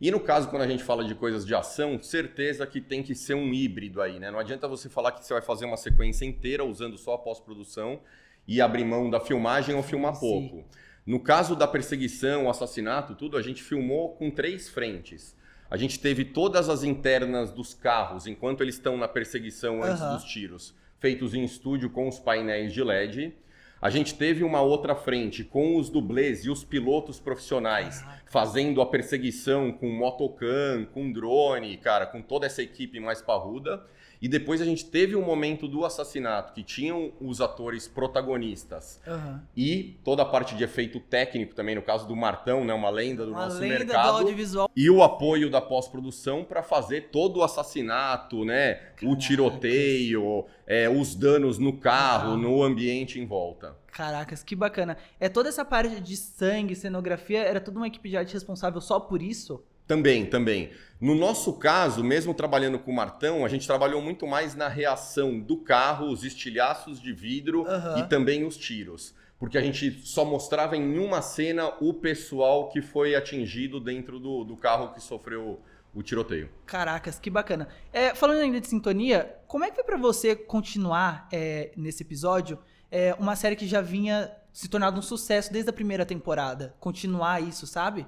E 0.00 0.10
no 0.10 0.18
caso, 0.18 0.48
quando 0.48 0.62
a 0.62 0.68
gente 0.68 0.82
fala 0.82 1.04
de 1.04 1.14
coisas 1.14 1.44
de 1.44 1.54
ação, 1.54 2.00
certeza 2.00 2.66
que 2.66 2.80
tem 2.80 3.02
que 3.02 3.14
ser 3.14 3.34
um 3.34 3.52
híbrido 3.52 4.00
aí, 4.00 4.18
né? 4.18 4.30
Não 4.30 4.38
adianta 4.38 4.66
você 4.66 4.88
falar 4.88 5.12
que 5.12 5.26
você 5.26 5.34
vai 5.34 5.42
fazer 5.42 5.66
uma 5.66 5.76
sequência 5.76 6.24
inteira 6.24 6.64
usando 6.64 6.96
só 6.96 7.14
a 7.14 7.18
pós-produção 7.18 8.00
e 8.48 8.60
abrir 8.60 8.84
mão 8.84 9.10
da 9.10 9.20
filmagem 9.20 9.74
ou 9.74 9.82
filmar 9.82 10.14
Sim. 10.14 10.64
No 11.10 11.18
caso 11.18 11.56
da 11.56 11.66
perseguição, 11.66 12.46
o 12.46 12.50
assassinato, 12.50 13.16
tudo, 13.16 13.36
a 13.36 13.42
gente 13.42 13.64
filmou 13.64 14.10
com 14.10 14.30
três 14.30 14.68
frentes. 14.68 15.36
A 15.68 15.76
gente 15.76 15.98
teve 15.98 16.24
todas 16.24 16.68
as 16.68 16.84
internas 16.84 17.50
dos 17.50 17.74
carros 17.74 18.28
enquanto 18.28 18.60
eles 18.60 18.76
estão 18.76 18.96
na 18.96 19.08
perseguição 19.08 19.82
antes 19.82 20.00
Aham. 20.00 20.14
dos 20.14 20.22
tiros, 20.22 20.72
feitos 21.00 21.34
em 21.34 21.42
estúdio 21.42 21.90
com 21.90 22.06
os 22.06 22.20
painéis 22.20 22.72
de 22.72 22.84
LED. 22.84 23.34
A 23.82 23.90
gente 23.90 24.14
teve 24.14 24.44
uma 24.44 24.62
outra 24.62 24.94
frente 24.94 25.42
com 25.42 25.76
os 25.76 25.90
dublês 25.90 26.44
e 26.44 26.50
os 26.50 26.62
pilotos 26.62 27.18
profissionais 27.18 28.04
fazendo 28.26 28.80
a 28.80 28.86
perseguição 28.86 29.72
com 29.72 29.90
motocam, 29.90 30.86
com 30.94 31.10
drone, 31.10 31.76
cara, 31.78 32.06
com 32.06 32.22
toda 32.22 32.46
essa 32.46 32.62
equipe 32.62 33.00
mais 33.00 33.20
parruda. 33.20 33.84
E 34.22 34.28
depois 34.28 34.60
a 34.60 34.64
gente 34.64 34.84
teve 34.84 35.16
um 35.16 35.22
momento 35.24 35.66
do 35.66 35.84
assassinato 35.84 36.52
que 36.52 36.62
tinham 36.62 37.12
os 37.20 37.40
atores 37.40 37.88
protagonistas 37.88 39.00
Aham. 39.06 39.42
e 39.56 39.98
toda 40.04 40.22
a 40.22 40.26
parte 40.26 40.54
de 40.54 40.62
efeito 40.62 41.00
técnico 41.00 41.54
também, 41.54 41.74
no 41.74 41.82
caso 41.82 42.06
do 42.06 42.14
Martão, 42.14 42.64
né, 42.64 42.74
uma 42.74 42.90
lenda 42.90 43.24
do 43.24 43.32
Uma 43.32 43.44
nosso 43.46 43.58
lenda 43.60 43.78
mercado. 43.84 44.12
do 44.12 44.18
audiovisual. 44.18 44.70
E 44.76 44.90
o 44.90 45.02
apoio 45.02 45.50
da 45.50 45.60
pós-produção 45.60 46.44
para 46.44 46.62
fazer 46.62 47.08
todo 47.10 47.38
o 47.38 47.42
assassinato, 47.42 48.44
né? 48.44 48.74
O 49.02 49.06
Caracas. 49.06 49.24
tiroteio, 49.24 50.44
é, 50.66 50.88
os 50.88 51.14
danos 51.14 51.58
no 51.58 51.72
carro, 51.78 52.36
no 52.36 52.62
ambiente 52.62 53.18
em 53.18 53.26
volta. 53.26 53.74
Caracas, 53.90 54.42
que 54.42 54.54
bacana. 54.54 54.96
É 55.18 55.28
toda 55.28 55.48
essa 55.48 55.64
parte 55.64 56.00
de 56.00 56.16
sangue, 56.16 56.76
cenografia, 56.76 57.40
era 57.40 57.60
toda 57.60 57.78
uma 57.78 57.86
equipe 57.86 58.08
de 58.08 58.16
arte 58.16 58.34
responsável 58.34 58.80
só 58.80 59.00
por 59.00 59.20
isso? 59.22 59.62
Também, 59.90 60.24
também. 60.24 60.70
No 61.00 61.16
nosso 61.16 61.52
caso, 61.54 62.04
mesmo 62.04 62.32
trabalhando 62.32 62.78
com 62.78 62.92
o 62.92 62.94
Martão, 62.94 63.44
a 63.44 63.48
gente 63.48 63.66
trabalhou 63.66 64.00
muito 64.00 64.24
mais 64.24 64.54
na 64.54 64.68
reação 64.68 65.40
do 65.40 65.56
carro, 65.56 66.06
os 66.12 66.22
estilhaços 66.22 67.02
de 67.02 67.12
vidro 67.12 67.66
Aham. 67.66 67.98
e 67.98 68.08
também 68.08 68.44
os 68.44 68.56
tiros. 68.56 69.12
Porque 69.36 69.58
a 69.58 69.60
gente 69.60 69.90
só 70.04 70.24
mostrava 70.24 70.76
em 70.76 70.96
uma 70.96 71.20
cena 71.20 71.72
o 71.80 71.92
pessoal 71.92 72.68
que 72.68 72.80
foi 72.80 73.16
atingido 73.16 73.80
dentro 73.80 74.20
do, 74.20 74.44
do 74.44 74.56
carro 74.56 74.94
que 74.94 75.02
sofreu 75.02 75.60
o 75.92 76.04
tiroteio. 76.04 76.48
Caracas, 76.66 77.18
que 77.18 77.28
bacana. 77.28 77.66
É, 77.92 78.14
falando 78.14 78.42
ainda 78.42 78.60
de 78.60 78.68
sintonia, 78.68 79.38
como 79.48 79.64
é 79.64 79.70
que 79.70 79.74
foi 79.74 79.82
pra 79.82 79.96
você 79.96 80.36
continuar 80.36 81.26
é, 81.32 81.72
nesse 81.76 82.04
episódio 82.04 82.60
é, 82.92 83.12
uma 83.18 83.34
série 83.34 83.56
que 83.56 83.66
já 83.66 83.80
vinha 83.80 84.30
se 84.52 84.68
tornando 84.68 85.00
um 85.00 85.02
sucesso 85.02 85.52
desde 85.52 85.68
a 85.68 85.72
primeira 85.72 86.06
temporada? 86.06 86.76
Continuar 86.78 87.42
isso, 87.42 87.66
sabe? 87.66 88.06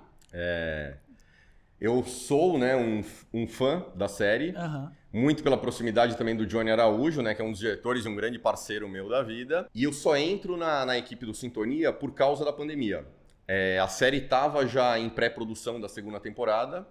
Eu 1.83 2.05
sou 2.05 2.61
né, 2.61 2.77
um, 2.77 3.03
um 3.35 3.45
fã 3.45 3.85
da 3.97 4.07
série, 4.07 4.55
Aham. 4.57 4.93
muito 5.13 5.43
pela 5.43 5.59
proximidade 5.59 6.17
também 6.17 6.37
do 6.37 6.47
Johnny 6.47 6.71
Araújo, 6.71 7.21
né, 7.23 7.35
que 7.35 7.43
é 7.43 7.45
um 7.45 7.51
dos 7.51 7.59
diretores 7.59 8.05
e 8.05 8.09
um 8.09 8.15
grande 8.15 8.39
parceiro 8.39 8.89
meu 8.89 9.09
da 9.09 9.21
vida. 9.21 9.69
E 9.75 9.83
eu 9.83 9.93
só 9.93 10.17
entro 10.17 10.57
na, 10.57 10.87
na 10.87 10.97
equipe 10.97 11.27
do 11.27 11.35
Sintonia 11.35 11.93
por 11.93 12.15
causa 12.15 12.45
da 12.45 12.53
pandemia. 12.53 13.05
É, 13.49 13.81
a 13.81 13.89
série 13.89 14.19
estava 14.19 14.65
já 14.65 14.97
em 14.97 15.11
pré-produção 15.11 15.81
da 15.81 15.89
segunda 15.89 16.21
temporada. 16.21 16.87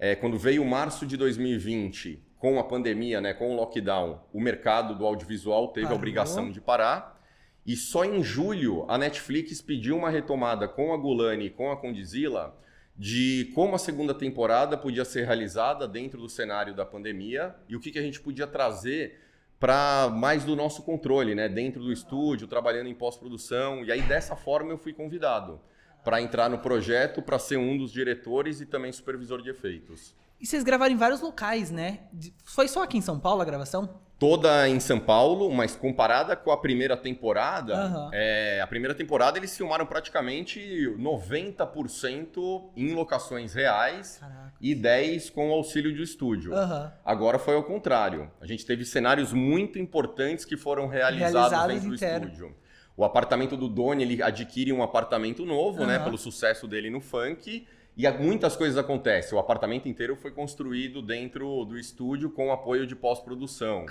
É, 0.00 0.16
quando 0.16 0.36
veio 0.36 0.64
março 0.64 1.06
de 1.06 1.16
2020, 1.16 2.20
com 2.36 2.58
a 2.58 2.64
pandemia, 2.64 3.20
né, 3.20 3.34
com 3.34 3.52
o 3.52 3.56
lockdown, 3.56 4.20
o 4.32 4.40
mercado 4.40 4.98
do 4.98 5.06
audiovisual 5.06 5.68
teve 5.68 5.86
Parou. 5.86 5.96
a 5.96 5.98
obrigação 6.00 6.50
de 6.50 6.60
parar. 6.60 7.22
E 7.64 7.76
só 7.76 8.04
em 8.04 8.20
julho 8.20 8.84
a 8.88 8.98
Netflix 8.98 9.62
pediu 9.62 9.96
uma 9.96 10.10
retomada 10.10 10.66
com 10.66 10.92
a 10.92 10.96
Gulani 10.96 11.44
e 11.46 11.50
com 11.50 11.70
a 11.70 11.76
Condizila 11.76 12.58
de 12.96 13.50
como 13.54 13.74
a 13.74 13.78
segunda 13.78 14.14
temporada 14.14 14.76
podia 14.76 15.04
ser 15.04 15.24
realizada 15.24 15.88
dentro 15.88 16.20
do 16.20 16.28
cenário 16.28 16.74
da 16.74 16.86
pandemia 16.86 17.54
e 17.68 17.74
o 17.74 17.80
que, 17.80 17.90
que 17.90 17.98
a 17.98 18.02
gente 18.02 18.20
podia 18.20 18.46
trazer 18.46 19.20
para 19.58 20.10
mais 20.10 20.44
do 20.44 20.54
nosso 20.54 20.82
controle, 20.82 21.34
né? 21.34 21.48
Dentro 21.48 21.82
do 21.82 21.92
estúdio, 21.92 22.46
trabalhando 22.46 22.88
em 22.88 22.94
pós-produção. 22.94 23.84
E 23.84 23.90
aí, 23.90 24.02
dessa 24.02 24.36
forma, 24.36 24.70
eu 24.70 24.78
fui 24.78 24.92
convidado 24.92 25.60
para 26.04 26.20
entrar 26.20 26.50
no 26.50 26.58
projeto, 26.58 27.22
para 27.22 27.38
ser 27.38 27.56
um 27.56 27.78
dos 27.78 27.90
diretores 27.90 28.60
e 28.60 28.66
também 28.66 28.92
supervisor 28.92 29.40
de 29.40 29.50
efeitos. 29.50 30.14
E 30.44 30.46
vocês 30.46 30.62
gravaram 30.62 30.92
em 30.92 30.96
vários 30.98 31.22
locais, 31.22 31.70
né? 31.70 32.00
Foi 32.44 32.68
só 32.68 32.82
aqui 32.82 32.98
em 32.98 33.00
São 33.00 33.18
Paulo 33.18 33.40
a 33.40 33.46
gravação? 33.46 33.88
Toda 34.18 34.68
em 34.68 34.78
São 34.78 35.00
Paulo, 35.00 35.50
mas 35.50 35.74
comparada 35.74 36.36
com 36.36 36.50
a 36.50 36.56
primeira 36.58 36.98
temporada, 36.98 37.72
Aham. 37.74 38.10
é, 38.12 38.60
a 38.60 38.66
primeira 38.66 38.94
temporada 38.94 39.38
eles 39.38 39.56
filmaram 39.56 39.86
praticamente 39.86 40.60
90% 40.98 42.72
em 42.76 42.92
locações 42.92 43.54
reais 43.54 44.18
Caraca. 44.20 44.52
e 44.60 44.74
10% 44.76 45.32
com 45.32 45.48
o 45.48 45.54
auxílio 45.54 45.96
do 45.96 46.02
estúdio. 46.02 46.52
Aham. 46.54 46.92
Agora 47.02 47.38
foi 47.38 47.54
ao 47.54 47.64
contrário. 47.64 48.30
A 48.38 48.46
gente 48.46 48.66
teve 48.66 48.84
cenários 48.84 49.32
muito 49.32 49.78
importantes 49.78 50.44
que 50.44 50.58
foram 50.58 50.88
realizados, 50.88 51.32
Realizados 51.52 51.74
dentro 51.74 51.88
do 51.88 51.94
inteiro. 51.94 52.24
estúdio. 52.26 52.56
O 52.98 53.02
apartamento 53.02 53.56
do 53.56 53.66
Doni, 53.66 54.02
ele 54.04 54.22
adquire 54.22 54.74
um 54.74 54.82
apartamento 54.82 55.46
novo, 55.46 55.86
né? 55.86 55.96
Aham. 55.96 56.04
Pelo 56.04 56.18
sucesso 56.18 56.68
dele 56.68 56.90
no 56.90 57.00
funk. 57.00 57.66
E 57.96 58.10
muitas 58.10 58.56
coisas 58.56 58.76
acontecem. 58.76 59.36
O 59.36 59.40
apartamento 59.40 59.88
inteiro 59.88 60.16
foi 60.16 60.32
construído 60.32 61.00
dentro 61.00 61.64
do 61.64 61.78
estúdio 61.78 62.30
com 62.30 62.52
apoio 62.52 62.86
de 62.86 62.96
pós-produção. 62.96 63.86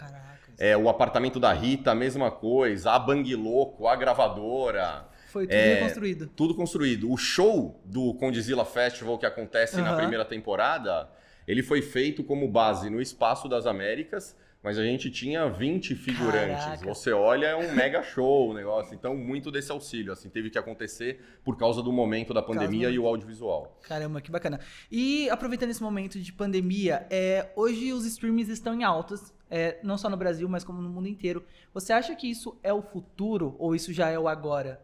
É, 0.58 0.76
o 0.76 0.90
apartamento 0.90 1.40
da 1.40 1.54
Rita, 1.54 1.92
a 1.92 1.96
mesma 1.96 2.30
coisa. 2.30 2.92
A 2.92 3.00
Bang 3.00 3.34
Louco, 3.36 3.88
a 3.88 3.96
gravadora. 3.96 5.08
Foi 5.32 5.48
tudo 5.48 5.56
é, 5.56 5.74
reconstruído. 5.76 6.28
Tudo 6.28 6.54
construído. 6.54 7.12
O 7.12 7.18
show 7.18 7.82
do 7.86 8.14
Condizila 8.16 8.66
Festival 8.66 9.18
que 9.18 9.26
acontece 9.26 9.78
na 9.78 9.90
Aham. 9.90 9.98
primeira 9.98 10.26
temporada, 10.26 11.10
ele 11.48 11.64
foi 11.64 11.82
feito 11.82 12.24
como 12.24 12.48
base 12.48 12.90
no 12.90 13.02
Espaço 13.02 13.48
das 13.48 13.66
Américas, 13.66 14.38
mas 14.64 14.80
a 14.80 14.84
gente 14.84 15.12
tinha 15.12 15.50
20 15.50 15.94
figurantes. 15.94 16.64
Caraca. 16.64 16.86
Você 16.86 17.12
olha, 17.12 17.48
é 17.48 17.56
um 17.56 17.76
mega 17.76 18.02
show 18.02 18.50
o 18.50 18.54
negócio. 18.54 18.96
Então, 18.96 19.14
muito 19.14 19.52
desse 19.52 19.70
auxílio, 19.70 20.14
assim, 20.14 20.30
teve 20.30 20.50
que 20.50 20.58
acontecer 20.58 21.20
por 21.44 21.58
causa 21.58 21.84
do 21.84 21.92
momento 21.92 22.34
da 22.34 22.42
pandemia 22.42 22.90
e 22.90 22.98
o 22.98 23.06
audiovisual. 23.06 23.78
Caramba, 23.82 24.22
que 24.22 24.32
bacana. 24.32 24.62
E 24.90 25.30
aproveitando 25.30 25.70
esse 25.70 25.84
momento 25.84 26.18
de 26.18 26.32
pandemia, 26.32 27.06
é, 27.10 27.52
hoje 27.58 27.92
os 27.92 28.06
streams 28.06 28.50
estão 28.50 28.74
em 28.74 28.86
altas, 28.86 29.34
é, 29.52 29.80
não 29.84 29.98
só 29.98 30.10
no 30.10 30.16
Brasil, 30.16 30.48
mas 30.48 30.64
como 30.64 30.82
no 30.82 30.90
mundo 30.90 31.10
inteiro. 31.10 31.44
Você 31.74 31.92
acha 31.92 32.16
que 32.16 32.32
isso 32.32 32.58
é 32.64 32.72
o 32.72 32.82
futuro 32.82 33.58
ou 33.60 33.76
isso 33.76 33.92
já 33.92 34.10
é 34.10 34.18
o 34.18 34.30
agora? 34.30 34.82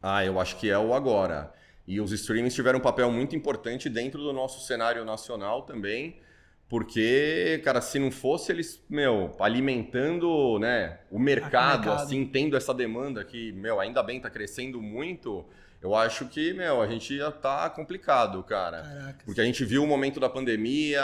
Ah, 0.00 0.24
eu 0.24 0.38
acho 0.38 0.56
que 0.58 0.70
é 0.70 0.78
o 0.78 0.94
agora. 0.94 1.52
E 1.88 2.00
os 2.00 2.12
streamings 2.12 2.54
tiveram 2.54 2.78
um 2.78 2.82
papel 2.82 3.10
muito 3.10 3.34
importante 3.34 3.88
dentro 3.88 4.20
do 4.20 4.32
nosso 4.32 4.64
cenário 4.64 5.04
nacional 5.04 5.62
também, 5.62 6.20
porque, 6.68 7.60
cara, 7.64 7.80
se 7.80 7.98
não 7.98 8.10
fosse 8.10 8.52
eles, 8.52 8.82
meu, 8.90 9.34
alimentando, 9.40 10.58
né, 10.58 10.98
o 11.10 11.18
mercado, 11.18 11.86
mercado. 11.86 12.02
assim, 12.02 12.26
tendo 12.26 12.56
essa 12.56 12.74
demanda 12.74 13.24
que, 13.24 13.52
meu, 13.52 13.80
ainda 13.80 14.02
bem 14.02 14.20
tá 14.20 14.28
crescendo 14.28 14.82
muito, 14.82 15.46
eu 15.80 15.94
acho 15.94 16.26
que, 16.26 16.52
meu, 16.52 16.82
a 16.82 16.86
gente 16.86 17.16
já 17.16 17.30
tá 17.30 17.70
complicado, 17.70 18.42
cara. 18.42 18.82
Caracas. 18.82 19.22
Porque 19.24 19.40
a 19.40 19.44
gente 19.44 19.64
viu 19.64 19.82
o 19.82 19.86
momento 19.86 20.20
da 20.20 20.28
pandemia, 20.28 21.02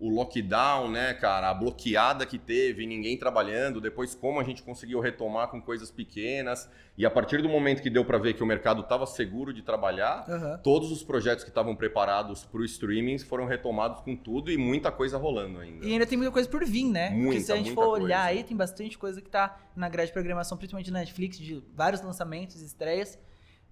o 0.00 0.08
lockdown, 0.08 0.90
né, 0.90 1.12
cara, 1.12 1.50
a 1.50 1.54
bloqueada 1.54 2.24
que 2.24 2.38
teve, 2.38 2.86
ninguém 2.86 3.18
trabalhando, 3.18 3.82
depois 3.82 4.14
como 4.14 4.40
a 4.40 4.42
gente 4.42 4.62
conseguiu 4.62 4.98
retomar 4.98 5.48
com 5.48 5.60
coisas 5.60 5.90
pequenas. 5.90 6.70
E 6.96 7.04
a 7.04 7.10
partir 7.10 7.42
do 7.42 7.48
momento 7.50 7.82
que 7.82 7.90
deu 7.90 8.02
para 8.02 8.16
ver 8.16 8.32
que 8.32 8.42
o 8.42 8.46
mercado 8.46 8.80
estava 8.80 9.04
seguro 9.06 9.52
de 9.52 9.62
trabalhar, 9.62 10.24
Aham. 10.26 10.58
todos 10.62 10.90
os 10.90 11.02
projetos 11.02 11.44
que 11.44 11.50
estavam 11.50 11.76
preparados 11.76 12.44
para 12.46 12.60
o 12.62 12.64
streaming 12.64 13.18
foram 13.18 13.44
retomados 13.44 14.00
com 14.00 14.16
tudo 14.16 14.50
e 14.50 14.56
muita 14.56 14.90
coisa 14.90 15.18
rolando 15.18 15.58
ainda. 15.58 15.86
E 15.86 15.92
ainda 15.92 16.06
tem 16.06 16.16
muita 16.16 16.32
coisa 16.32 16.48
por 16.48 16.64
vir, 16.64 16.84
né? 16.84 17.08
Porque 17.08 17.22
Muita, 17.22 17.40
se 17.42 17.52
a 17.52 17.56
gente 17.56 17.74
for 17.74 17.86
olhar 17.86 18.24
coisa. 18.24 18.38
aí, 18.38 18.42
tem 18.42 18.56
bastante 18.56 18.96
coisa 18.96 19.20
que 19.20 19.28
tá 19.28 19.60
na 19.76 19.88
grade 19.88 20.08
de 20.08 20.14
programação, 20.14 20.56
principalmente 20.56 20.90
na 20.90 21.00
Netflix, 21.00 21.38
de 21.38 21.62
vários 21.74 22.00
lançamentos, 22.00 22.60
estreias. 22.62 23.18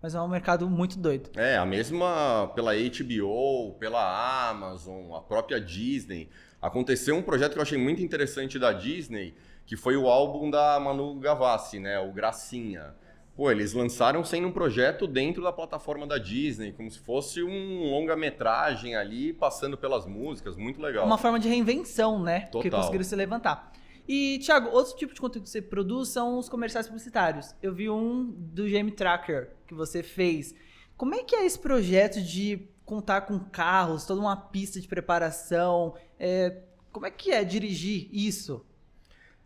Mas 0.01 0.15
é 0.15 0.21
um 0.21 0.29
mercado 0.29 0.69
muito 0.69 0.99
doido. 0.99 1.31
É, 1.37 1.57
a 1.57 1.67
mesma 1.67 2.51
pela 2.55 2.73
HBO, 2.75 3.75
pela 3.81 4.49
Amazon, 4.51 5.13
a 5.15 5.21
própria 5.21 5.61
Disney. 5.61 6.29
Aconteceu 6.63 7.17
um 7.17 7.23
projeto 7.23 7.53
que 7.53 7.59
eu 7.59 7.63
achei 7.63 7.79
muito 7.79 8.03
interessante 8.03 8.59
da 8.59 8.73
Disney, 8.73 9.35
que 9.67 9.77
foi 9.77 9.97
o 9.97 10.09
álbum 10.09 10.51
da 10.51 10.79
Manu 10.81 11.15
Gavassi, 11.17 11.79
né, 11.79 11.99
o 11.99 12.13
Gracinha. 12.13 12.95
Pô, 13.37 13.51
eles 13.53 13.73
lançaram 13.73 14.25
sendo 14.25 14.49
um 14.49 14.53
projeto 14.53 15.07
dentro 15.07 15.41
da 15.43 15.53
plataforma 15.53 16.05
da 16.07 16.19
Disney, 16.19 16.73
como 16.73 16.91
se 16.91 16.99
fosse 16.99 17.41
um 17.41 17.89
longa-metragem 17.91 18.97
ali, 18.97 19.33
passando 19.33 19.77
pelas 19.79 20.07
músicas, 20.07 20.57
muito 20.57 20.81
É 20.81 20.87
legal. 20.89 21.07
uma 21.07 21.17
forma 21.19 21.39
de 21.39 21.49
reinvenção, 21.49 22.21
né? 22.21 22.49
Porque 22.51 22.69
Total. 22.69 22.81
conseguiram 22.81 23.05
se 23.05 23.15
levantar. 23.15 23.73
E, 24.09 24.39
Thiago, 24.39 24.71
outro 24.71 24.97
tipo 24.97 25.13
de 25.13 25.21
conteúdo 25.21 25.45
que 25.45 25.51
você 25.51 25.61
produz 25.61 26.09
são 26.09 26.39
os 26.39 26.49
comerciais 26.49 26.87
publicitários. 26.87 27.55
Eu 27.63 27.75
vi 27.75 27.91
um 27.91 28.25
do 28.25 28.65
GM 28.67 28.91
Tracker 28.91 29.51
que 29.67 29.75
você 29.75 30.03
fez. 30.03 30.55
Como 30.97 31.15
é 31.15 31.23
que 31.23 31.37
é 31.37 31.45
esse 31.45 31.59
projeto 31.59 32.21
de 32.23 32.67
contar 32.87 33.21
com 33.23 33.39
carros, 33.39 34.07
toda 34.07 34.21
uma 34.21 34.35
pista 34.37 34.81
de 34.81 34.89
preparação? 34.89 35.95
É, 36.19 36.57
como 36.91 37.05
é 37.05 37.11
que 37.11 37.31
é 37.31 37.45
dirigir 37.45 38.09
isso? 38.11 38.65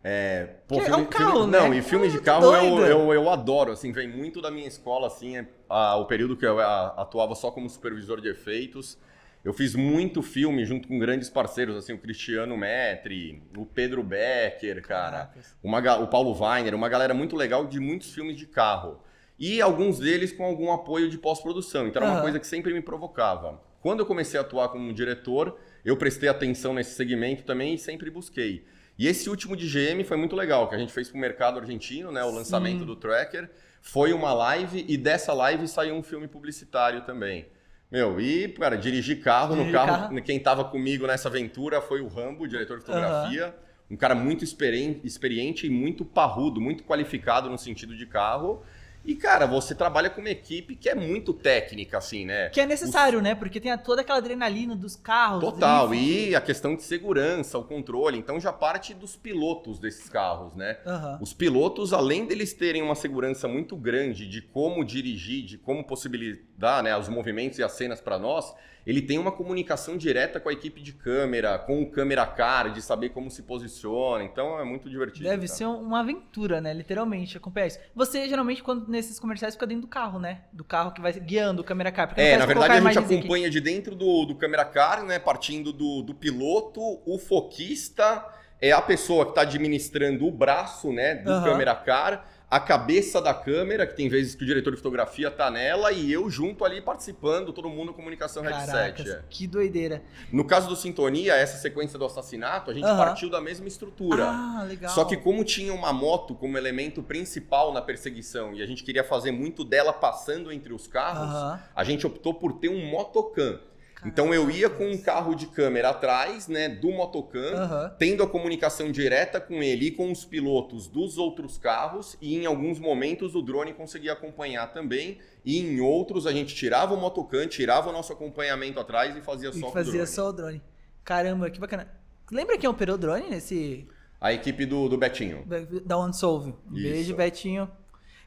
É, 0.05 0.45
pô, 0.67 0.75
é 0.79 0.85
filme- 0.85 1.01
um 1.01 1.05
carro, 1.05 1.31
filme- 1.31 1.51
né? 1.51 1.59
Não, 1.59 1.73
e 1.73 1.81
filme 1.81 2.07
de 2.07 2.13
Muito 2.15 2.25
carro 2.25 2.55
eu, 2.55 2.79
eu, 2.85 3.13
eu 3.13 3.29
adoro, 3.29 3.71
assim, 3.71 3.91
vem 3.91 4.07
muito 4.07 4.41
da 4.41 4.51
minha 4.51 4.67
escola, 4.67 5.07
assim, 5.07 5.37
é, 5.37 5.47
a- 5.69 5.95
o 5.97 6.05
período 6.05 6.35
que 6.35 6.45
eu 6.45 6.59
a- 6.59 6.87
atuava 6.97 7.35
só 7.35 7.51
como 7.51 7.69
supervisor 7.69 8.19
de 8.19 8.27
efeitos. 8.29 8.97
Eu 9.43 9.51
fiz 9.51 9.75
muito 9.75 10.21
filme 10.21 10.63
junto 10.65 10.87
com 10.87 10.97
grandes 10.97 11.29
parceiros, 11.29 11.75
assim, 11.75 11.91
o 11.91 11.97
Cristiano 11.97 12.55
Metri, 12.55 13.43
o 13.57 13.65
Pedro 13.65 14.01
Becker, 14.01 14.81
cara, 14.81 15.33
uma 15.61 15.79
o 15.97 16.07
Paulo 16.07 16.33
Weiner, 16.39 16.73
uma 16.73 16.87
galera 16.87 17.13
muito 17.13 17.35
legal 17.35 17.67
de 17.67 17.77
muitos 17.77 18.13
filmes 18.13 18.37
de 18.37 18.45
carro. 18.45 19.03
E 19.37 19.61
alguns 19.61 19.99
deles 19.99 20.31
com 20.31 20.45
algum 20.45 20.71
apoio 20.71 21.09
de 21.09 21.17
pós-produção. 21.17 21.87
Então 21.87 22.01
era 22.01 22.09
uma 22.09 22.15
Aham. 22.15 22.21
coisa 22.23 22.39
que 22.39 22.47
sempre 22.47 22.73
me 22.73 22.81
provocava. 22.81 23.61
Quando 23.81 23.99
eu 23.99 24.05
comecei 24.05 24.39
a 24.39 24.43
atuar 24.43 24.69
como 24.69 24.93
diretor, 24.93 25.59
eu 25.83 25.97
prestei 25.97 26.29
atenção 26.29 26.73
nesse 26.73 26.95
segmento 26.95 27.43
também 27.43 27.73
e 27.73 27.77
sempre 27.77 28.09
busquei. 28.09 28.63
E 28.97 29.07
esse 29.07 29.29
último 29.29 29.57
de 29.57 29.67
GM 29.67 30.05
foi 30.05 30.15
muito 30.15 30.37
legal, 30.37 30.69
que 30.69 30.75
a 30.75 30.77
gente 30.77 30.93
fez 30.93 31.09
pro 31.09 31.17
mercado 31.19 31.59
argentino, 31.59 32.11
né? 32.11 32.23
O 32.23 32.31
lançamento 32.31 32.79
Sim. 32.79 32.85
do 32.85 32.95
Tracker. 32.95 33.49
Foi 33.81 34.13
uma 34.13 34.31
live 34.33 34.85
e 34.87 34.95
dessa 34.95 35.33
live 35.33 35.67
saiu 35.67 35.95
um 35.95 36.03
filme 36.03 36.29
publicitário 36.29 37.01
também. 37.01 37.45
Meu, 37.93 38.19
e, 38.19 38.47
cara, 38.47 38.75
dirigir 38.75 39.21
carro, 39.21 39.49
no 39.55 39.65
Dirigir 39.65 39.73
carro, 39.79 40.01
carro. 40.09 40.21
quem 40.23 40.39
tava 40.39 40.65
comigo 40.65 41.05
nessa 41.05 41.29
aventura 41.29 41.79
foi 41.79 42.01
o 42.01 42.07
Rambo, 42.07 42.47
diretor 42.47 42.79
de 42.79 42.85
fotografia. 42.85 43.55
Um 43.87 43.95
cara 43.95 44.15
muito 44.15 44.43
experi- 44.43 44.99
experiente 45.03 45.67
e 45.67 45.69
muito 45.69 46.03
parrudo, 46.03 46.59
muito 46.59 46.83
qualificado 46.83 47.51
no 47.51 47.57
sentido 47.57 47.95
de 47.95 48.07
carro. 48.07 48.63
E, 49.05 49.15
cara, 49.15 49.45
você 49.45 49.75
trabalha 49.75 50.09
com 50.09 50.21
uma 50.21 50.29
equipe 50.29 50.75
que 50.75 50.87
é 50.87 50.95
muito 50.95 51.33
técnica, 51.33 51.97
assim, 51.97 52.25
né? 52.25 52.49
Que 52.49 52.61
é 52.61 52.65
necessário, 52.65 53.21
né? 53.21 53.35
Porque 53.35 53.59
tem 53.59 53.77
toda 53.77 54.01
aquela 54.01 54.19
adrenalina 54.19 54.75
dos 54.75 54.95
carros. 54.95 55.41
Total, 55.41 55.93
e 55.93 56.33
a 56.35 56.39
questão 56.41 56.75
de 56.75 56.83
segurança, 56.83 57.57
o 57.57 57.63
controle. 57.63 58.17
Então 58.17 58.39
já 58.39 58.53
parte 58.53 58.93
dos 58.93 59.15
pilotos 59.15 59.77
desses 59.77 60.07
carros, 60.09 60.55
né? 60.55 60.77
Aham. 60.85 61.19
Os 61.21 61.33
pilotos, 61.33 61.91
além 61.91 62.25
deles 62.25 62.53
terem 62.53 62.81
uma 62.81 62.95
segurança 62.95 63.47
muito 63.47 63.75
grande 63.75 64.27
de 64.27 64.41
como 64.41 64.85
dirigir, 64.85 65.43
de 65.43 65.57
como 65.57 65.83
possibilitar 65.83 66.81
né, 66.81 66.95
os 66.97 67.09
movimentos 67.09 67.59
e 67.59 67.63
as 67.63 67.73
cenas 67.73 67.99
para 67.99 68.17
nós, 68.17 68.53
ele 68.85 69.01
tem 69.01 69.17
uma 69.17 69.31
comunicação 69.31 69.95
direta 69.97 70.41
com 70.41 70.49
a 70.49 70.53
equipe 70.53 70.81
de 70.81 70.91
câmera, 70.91 71.57
com 71.57 71.81
o 71.81 71.89
câmera 71.89 72.25
car, 72.25 72.69
de 72.71 72.81
saber 72.81 73.09
como 73.09 73.31
se 73.31 73.41
posiciona. 73.43 74.25
Então 74.25 74.59
é 74.59 74.65
muito 74.65 74.89
divertido. 74.89 75.23
Deve 75.23 75.47
cara. 75.47 75.57
ser 75.57 75.65
um- 75.67 75.81
uma 75.81 76.01
aventura, 76.01 76.59
né? 76.59 76.73
Literalmente, 76.73 77.37
acompanhar 77.37 77.67
isso. 77.67 77.79
Você, 77.95 78.27
geralmente, 78.27 78.61
quando 78.61 78.85
nesses 78.93 79.19
comerciais, 79.19 79.55
fica 79.55 79.67
dentro 79.67 79.81
do 79.81 79.87
carro, 79.87 80.19
né? 80.19 80.41
Do 80.53 80.63
carro 80.63 80.91
que 80.91 81.01
vai 81.01 81.11
guiando 81.11 81.61
o 81.61 81.65
câmera 81.65 81.91
car. 81.91 82.13
É, 82.15 82.37
na 82.37 82.45
verdade 82.45 82.71
a 82.71 82.75
gente 82.75 82.81
imagenzinha 82.81 83.19
aqui. 83.19 83.27
acompanha 83.27 83.49
de 83.49 83.59
dentro 83.59 83.95
do, 83.95 84.25
do 84.25 84.35
câmera 84.35 84.63
car, 84.63 85.03
né? 85.03 85.19
Partindo 85.19 85.73
do, 85.73 86.01
do 86.01 86.13
piloto, 86.13 86.79
o 87.05 87.17
foquista 87.17 88.25
é 88.61 88.71
a 88.71 88.81
pessoa 88.81 89.25
que 89.25 89.31
está 89.31 89.41
administrando 89.41 90.25
o 90.25 90.31
braço, 90.31 90.93
né? 90.93 91.15
Do 91.15 91.31
Aham. 91.31 91.43
câmera 91.43 91.75
car, 91.75 92.25
a 92.53 92.59
cabeça 92.59 93.19
da 93.19 93.33
câmera, 93.33 93.87
que 93.87 93.95
tem 93.95 94.07
vezes 94.07 94.35
que 94.35 94.43
o 94.43 94.45
diretor 94.45 94.69
de 94.69 94.77
fotografia 94.77 95.31
tá 95.31 95.49
nela, 95.49 95.91
e 95.91 96.13
eu 96.13 96.29
junto 96.29 96.63
ali 96.63 96.79
participando, 96.81 97.51
todo 97.51 97.67
mundo 97.67 97.91
comunicação 97.91 98.43
headset. 98.43 98.67
Caracas, 98.67 99.09
é. 99.09 99.23
que 99.27 99.47
doideira. 99.47 100.03
No 100.31 100.45
caso 100.45 100.69
do 100.69 100.75
Sintonia, 100.75 101.33
essa 101.33 101.57
sequência 101.57 101.97
do 101.97 102.05
assassinato, 102.05 102.69
a 102.69 102.73
gente 102.75 102.85
Aham. 102.85 102.97
partiu 102.97 103.27
da 103.27 103.41
mesma 103.41 103.67
estrutura. 103.67 104.25
Ah, 104.27 104.65
legal. 104.67 104.91
Só 104.91 105.03
que 105.03 105.17
como 105.17 105.43
tinha 105.43 105.73
uma 105.73 105.91
moto 105.91 106.35
como 106.35 106.55
elemento 106.55 107.01
principal 107.01 107.73
na 107.73 107.81
perseguição 107.81 108.53
e 108.53 108.61
a 108.61 108.67
gente 108.67 108.83
queria 108.83 109.03
fazer 109.03 109.31
muito 109.31 109.63
dela 109.63 109.91
passando 109.91 110.51
entre 110.51 110.73
os 110.73 110.85
carros, 110.85 111.33
Aham. 111.33 111.59
a 111.75 111.83
gente 111.83 112.05
optou 112.05 112.35
por 112.35 112.53
ter 112.59 112.69
um 112.69 112.85
motocam. 112.85 113.59
Então 114.05 114.33
eu 114.33 114.49
ia 114.51 114.69
com 114.69 114.85
um 114.91 114.97
carro 114.97 115.33
de 115.33 115.47
câmera 115.47 115.89
atrás, 115.89 116.47
né, 116.47 116.67
do 116.69 116.91
motocam, 116.91 117.41
Aham. 117.55 117.95
tendo 117.97 118.21
a 118.23 118.27
comunicação 118.27 118.91
direta 118.91 119.39
com 119.39 119.63
ele 119.63 119.87
e 119.87 119.91
com 119.91 120.11
os 120.11 120.25
pilotos 120.25 120.87
dos 120.87 121.17
outros 121.17 121.57
carros, 121.57 122.17
e 122.21 122.35
em 122.35 122.45
alguns 122.45 122.79
momentos 122.79 123.35
o 123.35 123.41
drone 123.41 123.73
conseguia 123.73 124.13
acompanhar 124.13 124.73
também, 124.73 125.19
e 125.45 125.59
em 125.59 125.79
outros 125.79 126.27
a 126.27 126.31
gente 126.31 126.53
tirava 126.53 126.93
o 126.93 126.99
motocam, 126.99 127.47
tirava 127.47 127.89
o 127.89 127.93
nosso 127.93 128.11
acompanhamento 128.13 128.79
atrás 128.79 129.15
e 129.15 129.21
fazia 129.21 129.51
só 129.51 129.67
E 129.67 129.69
o 129.69 129.71
fazia 129.71 129.91
drone. 129.93 130.07
só 130.07 130.29
o 130.29 130.33
drone. 130.33 130.61
Caramba, 131.03 131.49
que 131.49 131.59
bacana. 131.59 131.87
Lembra 132.31 132.57
quem 132.57 132.69
operou 132.69 132.95
o 132.95 132.97
drone 132.97 133.29
nesse. 133.29 133.87
A 134.19 134.31
equipe 134.31 134.65
do, 134.65 134.87
do 134.87 134.97
Betinho. 134.97 135.45
Da 135.85 135.97
OneSolve? 135.97 136.51
Um 136.71 136.75
Isso. 136.75 136.83
beijo, 136.83 137.15
Betinho. 137.15 137.69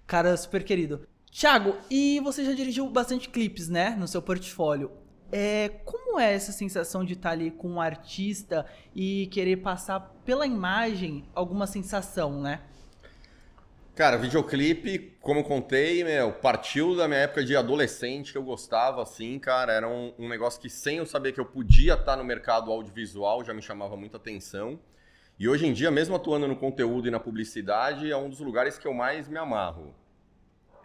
Cara 0.07 0.37
super 0.37 0.63
querido. 0.63 1.07
Thiago, 1.33 1.75
e 1.91 2.21
você 2.21 2.45
já 2.45 2.53
dirigiu 2.53 2.89
bastante 2.89 3.29
clipes, 3.29 3.69
né? 3.69 3.97
No 3.99 4.07
seu 4.07 4.21
portfólio. 4.23 4.91
É, 5.33 5.69
como 5.85 6.19
é 6.21 6.35
essa 6.35 6.53
sensação 6.53 7.05
de 7.05 7.15
estar 7.15 7.31
ali 7.31 7.51
com 7.51 7.69
um 7.69 7.81
artista 7.81 8.65
e 8.95 9.27
querer 9.27 9.57
passar 9.57 10.01
pela 10.25 10.47
imagem 10.47 11.25
alguma 11.35 11.67
sensação, 11.67 12.41
né? 12.41 12.61
Cara, 13.97 14.19
videoclipe, 14.19 15.17
como 15.23 15.43
contei, 15.43 16.05
meu, 16.05 16.31
partiu 16.31 16.95
da 16.95 17.09
minha 17.09 17.21
época 17.21 17.43
de 17.43 17.57
adolescente 17.57 18.31
que 18.31 18.37
eu 18.37 18.43
gostava, 18.43 19.03
assim, 19.03 19.39
cara. 19.39 19.73
Era 19.73 19.89
um, 19.89 20.13
um 20.19 20.29
negócio 20.29 20.61
que, 20.61 20.69
sem 20.69 20.99
eu 20.99 21.07
saber 21.07 21.33
que 21.33 21.41
eu 21.41 21.47
podia 21.47 21.95
estar 21.95 22.15
no 22.15 22.23
mercado 22.23 22.71
audiovisual, 22.71 23.43
já 23.43 23.55
me 23.55 23.63
chamava 23.63 23.97
muita 23.97 24.19
atenção. 24.19 24.79
E 25.39 25.49
hoje 25.49 25.67
em 25.67 25.73
dia, 25.73 25.91
mesmo 25.91 26.15
atuando 26.15 26.47
no 26.47 26.57
conteúdo 26.57 27.09
e 27.09 27.11
na 27.11 27.19
publicidade, 27.19 28.11
é 28.11 28.17
um 28.17 28.29
dos 28.29 28.41
lugares 28.41 28.79
que 28.79 28.87
eu 28.87 28.93
mais 28.93 29.29
me 29.29 29.39
amarro. 29.39 29.95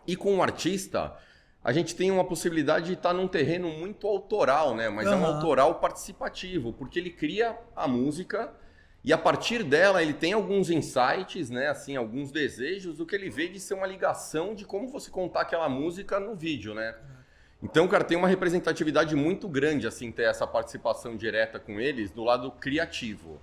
E 0.08 0.16
com 0.16 0.34
um 0.34 0.42
artista, 0.42 1.14
a 1.64 1.72
gente 1.72 1.96
tem 1.96 2.10
uma 2.10 2.24
possibilidade 2.24 2.88
de 2.88 2.94
estar 2.94 3.14
num 3.14 3.28
terreno 3.28 3.70
muito 3.70 4.08
autoral, 4.08 4.76
né? 4.76 4.90
Mas 4.90 5.08
é 5.08 5.16
um 5.16 5.26
autoral 5.26 5.76
participativo, 5.76 6.74
porque 6.74 6.98
ele 6.98 7.12
cria 7.12 7.56
a 7.76 7.88
música 7.88 8.52
e 9.04 9.14
a 9.14 9.18
partir 9.18 9.64
dela 9.64 10.02
ele 10.02 10.14
tem 10.14 10.34
alguns 10.34 10.72
insights, 10.72 11.52
né? 11.52 11.68
Assim, 11.68 11.96
alguns 11.96 12.32
desejos 12.32 12.98
do 12.98 13.06
que 13.06 13.16
ele 13.16 13.30
vê 13.30 13.48
de 13.48 13.60
ser 13.60 13.76
uma 13.76 13.86
ligação 13.86 14.56
de 14.56 14.66
como 14.66 14.88
você 14.88 15.12
contar 15.12 15.42
aquela 15.42 15.70
música 15.70 16.20
no 16.20 16.36
vídeo, 16.36 16.74
né? 16.74 16.96
Então, 17.62 17.88
cara, 17.88 18.04
tem 18.04 18.18
uma 18.18 18.28
representatividade 18.28 19.16
muito 19.16 19.48
grande, 19.48 19.86
assim, 19.86 20.12
ter 20.12 20.24
essa 20.24 20.48
participação 20.48 21.16
direta 21.16 21.60
com 21.60 21.80
eles 21.80 22.10
do 22.10 22.24
lado 22.24 22.50
criativo. 22.52 23.40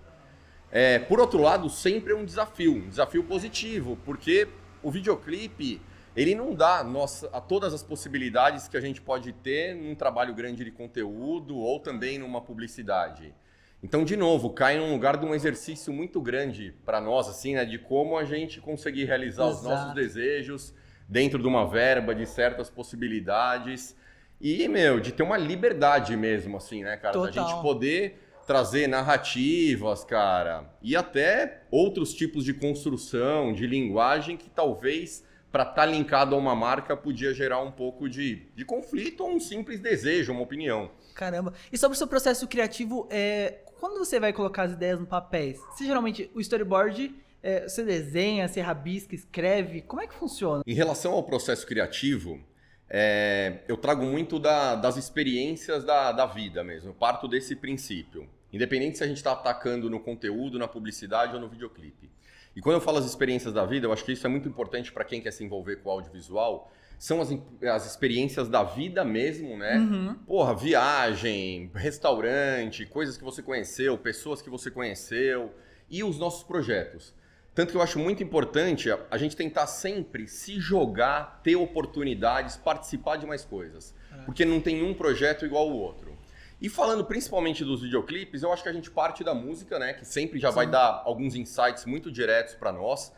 É, 0.72 0.98
por 0.98 1.20
outro 1.20 1.40
lado, 1.40 1.70
sempre 1.70 2.12
é 2.12 2.16
um 2.16 2.24
desafio, 2.24 2.74
um 2.74 2.88
desafio 2.88 3.22
positivo, 3.22 3.96
porque 4.04 4.48
o 4.82 4.90
videoclipe 4.90 5.80
ele 6.18 6.34
não 6.34 6.52
dá 6.52 6.82
nossa, 6.82 7.28
a 7.32 7.40
todas 7.40 7.72
as 7.72 7.80
possibilidades 7.80 8.66
que 8.66 8.76
a 8.76 8.80
gente 8.80 9.00
pode 9.00 9.32
ter 9.32 9.76
num 9.76 9.94
trabalho 9.94 10.34
grande 10.34 10.64
de 10.64 10.70
conteúdo 10.72 11.56
ou 11.56 11.78
também 11.78 12.18
numa 12.18 12.40
publicidade. 12.40 13.32
Então, 13.80 14.04
de 14.04 14.16
novo, 14.16 14.50
cai 14.50 14.76
num 14.76 14.90
lugar 14.90 15.16
de 15.16 15.24
um 15.24 15.32
exercício 15.32 15.92
muito 15.92 16.20
grande 16.20 16.74
para 16.84 17.00
nós, 17.00 17.28
assim, 17.28 17.54
né, 17.54 17.64
de 17.64 17.78
como 17.78 18.18
a 18.18 18.24
gente 18.24 18.60
conseguir 18.60 19.04
realizar 19.04 19.46
os 19.46 19.60
Exato. 19.60 19.68
nossos 19.68 19.94
desejos 19.94 20.74
dentro 21.08 21.40
de 21.40 21.46
uma 21.46 21.64
verba, 21.64 22.12
de 22.12 22.26
certas 22.26 22.68
possibilidades 22.68 23.94
e, 24.40 24.66
meu, 24.66 24.98
de 24.98 25.12
ter 25.12 25.22
uma 25.22 25.36
liberdade 25.36 26.16
mesmo, 26.16 26.56
assim, 26.56 26.82
né, 26.82 26.96
cara, 26.96 27.16
da 27.16 27.26
Total. 27.26 27.48
gente 27.48 27.62
poder 27.62 28.20
trazer 28.44 28.88
narrativas, 28.88 30.02
cara, 30.02 30.68
e 30.82 30.96
até 30.96 31.62
outros 31.70 32.12
tipos 32.12 32.44
de 32.44 32.54
construção, 32.54 33.52
de 33.52 33.68
linguagem 33.68 34.36
que 34.36 34.50
talvez 34.50 35.27
para 35.50 35.62
estar 35.62 35.74
tá 35.74 35.86
linkado 35.86 36.34
a 36.34 36.38
uma 36.38 36.54
marca 36.54 36.96
podia 36.96 37.32
gerar 37.32 37.60
um 37.60 37.70
pouco 37.70 38.08
de, 38.08 38.46
de 38.54 38.64
conflito 38.64 39.22
ou 39.22 39.30
um 39.30 39.40
simples 39.40 39.80
desejo, 39.80 40.32
uma 40.32 40.42
opinião. 40.42 40.90
Caramba. 41.14 41.54
E 41.72 41.78
sobre 41.78 41.94
o 41.94 41.98
seu 41.98 42.06
processo 42.06 42.46
criativo, 42.46 43.08
é, 43.10 43.60
quando 43.80 43.98
você 43.98 44.20
vai 44.20 44.32
colocar 44.32 44.64
as 44.64 44.72
ideias 44.72 45.00
no 45.00 45.06
papel, 45.06 45.54
você 45.54 45.84
geralmente 45.84 46.30
o 46.34 46.40
storyboard 46.40 47.14
é, 47.42 47.68
você 47.68 47.84
desenha, 47.84 48.48
você 48.48 48.60
rabisca, 48.60 49.14
escreve? 49.14 49.82
Como 49.82 50.02
é 50.02 50.06
que 50.06 50.14
funciona? 50.14 50.62
Em 50.66 50.74
relação 50.74 51.12
ao 51.12 51.22
processo 51.22 51.66
criativo, 51.66 52.40
é, 52.88 53.60
eu 53.68 53.76
trago 53.76 54.04
muito 54.04 54.38
da, 54.38 54.74
das 54.74 54.96
experiências 54.96 55.84
da, 55.84 56.12
da 56.12 56.26
vida 56.26 56.64
mesmo. 56.64 56.90
Eu 56.90 56.94
parto 56.94 57.28
desse 57.28 57.54
princípio. 57.54 58.28
Independente 58.52 58.98
se 58.98 59.04
a 59.04 59.06
gente 59.06 59.18
está 59.18 59.32
atacando 59.32 59.90
no 59.90 60.00
conteúdo, 60.00 60.58
na 60.58 60.66
publicidade 60.66 61.34
ou 61.34 61.40
no 61.40 61.48
videoclipe. 61.48 62.10
E 62.58 62.60
quando 62.60 62.74
eu 62.74 62.80
falo 62.80 62.98
as 62.98 63.04
experiências 63.04 63.54
da 63.54 63.64
vida, 63.64 63.86
eu 63.86 63.92
acho 63.92 64.04
que 64.04 64.10
isso 64.10 64.26
é 64.26 64.28
muito 64.28 64.48
importante 64.48 64.90
para 64.90 65.04
quem 65.04 65.20
quer 65.20 65.30
se 65.30 65.44
envolver 65.44 65.76
com 65.76 65.90
o 65.90 65.92
audiovisual. 65.92 66.68
São 66.98 67.20
as, 67.20 67.28
as 67.62 67.86
experiências 67.86 68.48
da 68.48 68.64
vida 68.64 69.04
mesmo, 69.04 69.56
né? 69.56 69.76
Uhum. 69.76 70.14
Porra, 70.26 70.56
viagem, 70.56 71.70
restaurante, 71.72 72.84
coisas 72.84 73.16
que 73.16 73.22
você 73.22 73.44
conheceu, 73.44 73.96
pessoas 73.96 74.42
que 74.42 74.50
você 74.50 74.72
conheceu 74.72 75.54
e 75.88 76.02
os 76.02 76.18
nossos 76.18 76.42
projetos. 76.42 77.14
Tanto 77.54 77.70
que 77.70 77.76
eu 77.76 77.82
acho 77.82 78.00
muito 78.00 78.24
importante 78.24 78.88
a 79.08 79.16
gente 79.16 79.36
tentar 79.36 79.68
sempre 79.68 80.26
se 80.26 80.58
jogar, 80.58 81.40
ter 81.44 81.54
oportunidades, 81.54 82.56
participar 82.56 83.18
de 83.18 83.26
mais 83.26 83.44
coisas. 83.44 83.94
É. 84.12 84.22
Porque 84.24 84.44
não 84.44 84.60
tem 84.60 84.82
um 84.82 84.94
projeto 84.94 85.46
igual 85.46 85.68
ao 85.68 85.76
outro. 85.76 86.17
E 86.60 86.68
falando 86.68 87.04
principalmente 87.04 87.64
dos 87.64 87.82
videoclipes, 87.82 88.42
eu 88.42 88.52
acho 88.52 88.62
que 88.62 88.68
a 88.68 88.72
gente 88.72 88.90
parte 88.90 89.22
da 89.22 89.34
música, 89.34 89.78
né? 89.78 89.92
Que 89.92 90.04
sempre 90.04 90.38
já 90.38 90.50
Sim. 90.50 90.56
vai 90.56 90.66
dar 90.66 91.02
alguns 91.04 91.34
insights 91.34 91.84
muito 91.84 92.10
diretos 92.10 92.54
para 92.54 92.72
nós. 92.72 93.12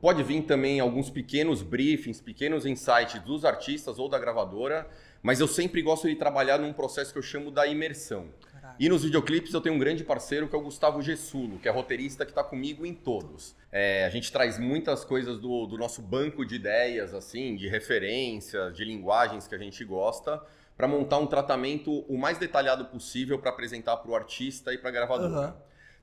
Pode 0.00 0.22
vir 0.22 0.42
também 0.42 0.80
alguns 0.80 1.10
pequenos 1.10 1.60
briefings, 1.60 2.20
pequenos 2.20 2.64
insights 2.64 3.20
dos 3.22 3.44
artistas 3.44 3.98
ou 3.98 4.08
da 4.08 4.18
gravadora, 4.18 4.88
mas 5.22 5.40
eu 5.40 5.48
sempre 5.48 5.82
gosto 5.82 6.08
de 6.08 6.14
trabalhar 6.14 6.58
num 6.58 6.72
processo 6.72 7.12
que 7.12 7.18
eu 7.18 7.22
chamo 7.22 7.50
da 7.50 7.66
imersão. 7.66 8.28
E 8.78 8.88
nos 8.88 9.02
videoclipes 9.02 9.52
eu 9.52 9.60
tenho 9.60 9.74
um 9.74 9.78
grande 9.78 10.04
parceiro 10.04 10.46
que 10.46 10.54
é 10.54 10.58
o 10.58 10.62
Gustavo 10.62 11.02
Gessulo, 11.02 11.58
que 11.58 11.68
é 11.68 11.70
roteirista 11.70 12.24
que 12.24 12.30
está 12.30 12.44
comigo 12.44 12.86
em 12.86 12.94
todos. 12.94 13.56
É, 13.72 14.04
a 14.04 14.08
gente 14.08 14.30
traz 14.30 14.56
muitas 14.56 15.04
coisas 15.04 15.38
do, 15.38 15.66
do, 15.66 15.76
nosso 15.76 16.00
banco 16.00 16.44
de 16.44 16.54
ideias, 16.54 17.12
assim, 17.12 17.56
de 17.56 17.66
referências, 17.66 18.72
de 18.76 18.84
linguagens 18.84 19.48
que 19.48 19.54
a 19.54 19.58
gente 19.58 19.84
gosta, 19.84 20.40
para 20.78 20.86
montar 20.86 21.18
um 21.18 21.26
tratamento 21.26 22.04
o 22.08 22.16
mais 22.16 22.38
detalhado 22.38 22.84
possível 22.84 23.36
para 23.36 23.50
apresentar 23.50 23.96
para 23.96 24.12
o 24.12 24.14
artista 24.14 24.72
e 24.72 24.78
para 24.78 24.90
a 24.90 24.92
gravadora. 24.92 25.48
Uhum. 25.48 25.54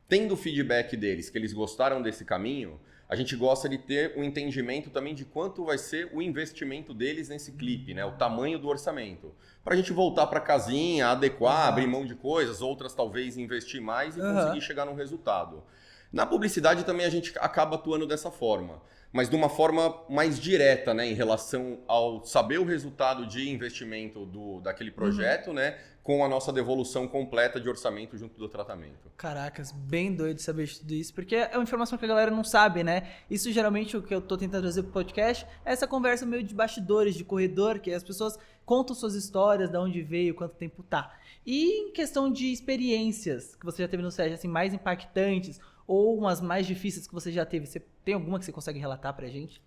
Tendo 0.09 0.33
o 0.33 0.37
feedback 0.37 0.97
deles, 0.97 1.29
que 1.29 1.37
eles 1.37 1.53
gostaram 1.53 2.01
desse 2.01 2.25
caminho, 2.25 2.77
a 3.07 3.15
gente 3.15 3.37
gosta 3.37 3.69
de 3.69 3.77
ter 3.77 4.13
um 4.17 4.23
entendimento 4.23 4.89
também 4.89 5.15
de 5.15 5.23
quanto 5.23 5.63
vai 5.63 5.77
ser 5.77 6.11
o 6.13 6.21
investimento 6.21 6.93
deles 6.93 7.29
nesse 7.29 7.53
clipe, 7.53 7.93
né? 7.93 8.03
O 8.03 8.11
tamanho 8.17 8.59
do 8.59 8.67
orçamento. 8.67 9.33
Para 9.63 9.75
a 9.75 9.77
gente 9.77 9.93
voltar 9.93 10.27
para 10.27 10.41
casinha, 10.41 11.07
adequar, 11.07 11.63
uhum. 11.63 11.69
abrir 11.69 11.87
mão 11.87 12.05
de 12.05 12.13
coisas, 12.13 12.61
outras 12.61 12.93
talvez 12.93 13.37
investir 13.37 13.79
mais 13.79 14.17
e 14.17 14.19
uhum. 14.19 14.33
conseguir 14.33 14.59
chegar 14.61 14.85
num 14.85 14.93
resultado. 14.93 15.63
Na 16.11 16.25
publicidade 16.25 16.83
também 16.83 17.05
a 17.05 17.09
gente 17.09 17.33
acaba 17.39 17.77
atuando 17.77 18.05
dessa 18.05 18.29
forma 18.29 18.81
mas 19.15 19.29
de 19.29 19.35
uma 19.37 19.47
forma 19.47 19.95
mais 20.09 20.37
direta, 20.37 20.93
né, 20.93 21.07
em 21.07 21.13
relação 21.13 21.79
ao 21.87 22.25
saber 22.25 22.59
o 22.59 22.65
resultado 22.65 23.25
de 23.25 23.49
investimento 23.49 24.25
do, 24.25 24.59
daquele 24.59 24.89
uhum. 24.89 24.95
projeto, 24.97 25.47
uhum. 25.47 25.53
né, 25.53 25.77
com 26.03 26.21
a 26.23 26.27
nossa 26.27 26.51
devolução 26.51 27.07
completa 27.07 27.57
de 27.57 27.69
orçamento 27.69 28.17
junto 28.17 28.37
do 28.37 28.49
tratamento. 28.49 29.09
Caracas, 29.15 29.71
bem 29.71 30.13
doido 30.13 30.41
saber 30.41 30.67
tudo 30.67 30.93
isso, 30.93 31.13
porque 31.13 31.33
é 31.33 31.51
uma 31.53 31.63
informação 31.63 31.97
que 31.97 32.03
a 32.03 32.09
galera 32.09 32.29
não 32.29 32.43
sabe, 32.43 32.83
né? 32.83 33.09
Isso 33.31 33.49
geralmente 33.53 33.95
o 33.95 34.03
que 34.03 34.13
eu 34.13 34.19
tô 34.19 34.35
tentando 34.35 34.63
trazer 34.63 34.83
pro 34.83 34.91
podcast 34.91 35.47
é 35.63 35.71
essa 35.71 35.87
conversa 35.87 36.25
meio 36.25 36.43
de 36.43 36.53
bastidores, 36.53 37.15
de 37.15 37.23
corredor, 37.23 37.79
que 37.79 37.93
as 37.93 38.03
pessoas 38.03 38.37
contam 38.65 38.93
suas 38.93 39.15
histórias, 39.15 39.69
de 39.69 39.77
onde 39.77 40.01
veio, 40.01 40.35
quanto 40.35 40.55
tempo 40.55 40.83
tá. 40.83 41.17
E 41.45 41.87
em 41.87 41.91
questão 41.93 42.29
de 42.29 42.51
experiências 42.51 43.55
que 43.55 43.65
você 43.65 43.81
já 43.81 43.87
teve 43.87 44.03
no 44.03 44.11
set, 44.11 44.33
assim, 44.33 44.49
mais 44.49 44.73
impactantes, 44.73 45.57
ou 45.87 46.17
umas 46.17 46.41
mais 46.41 46.67
difíceis 46.67 47.07
que 47.07 47.13
você 47.13 47.31
já 47.31 47.45
teve? 47.45 47.65
Você 47.65 47.81
tem 48.05 48.13
alguma 48.13 48.37
que 48.39 48.45
você 48.45 48.51
consegue 48.51 48.79
relatar 48.79 49.13
pra 49.13 49.27
gente? 49.27 49.61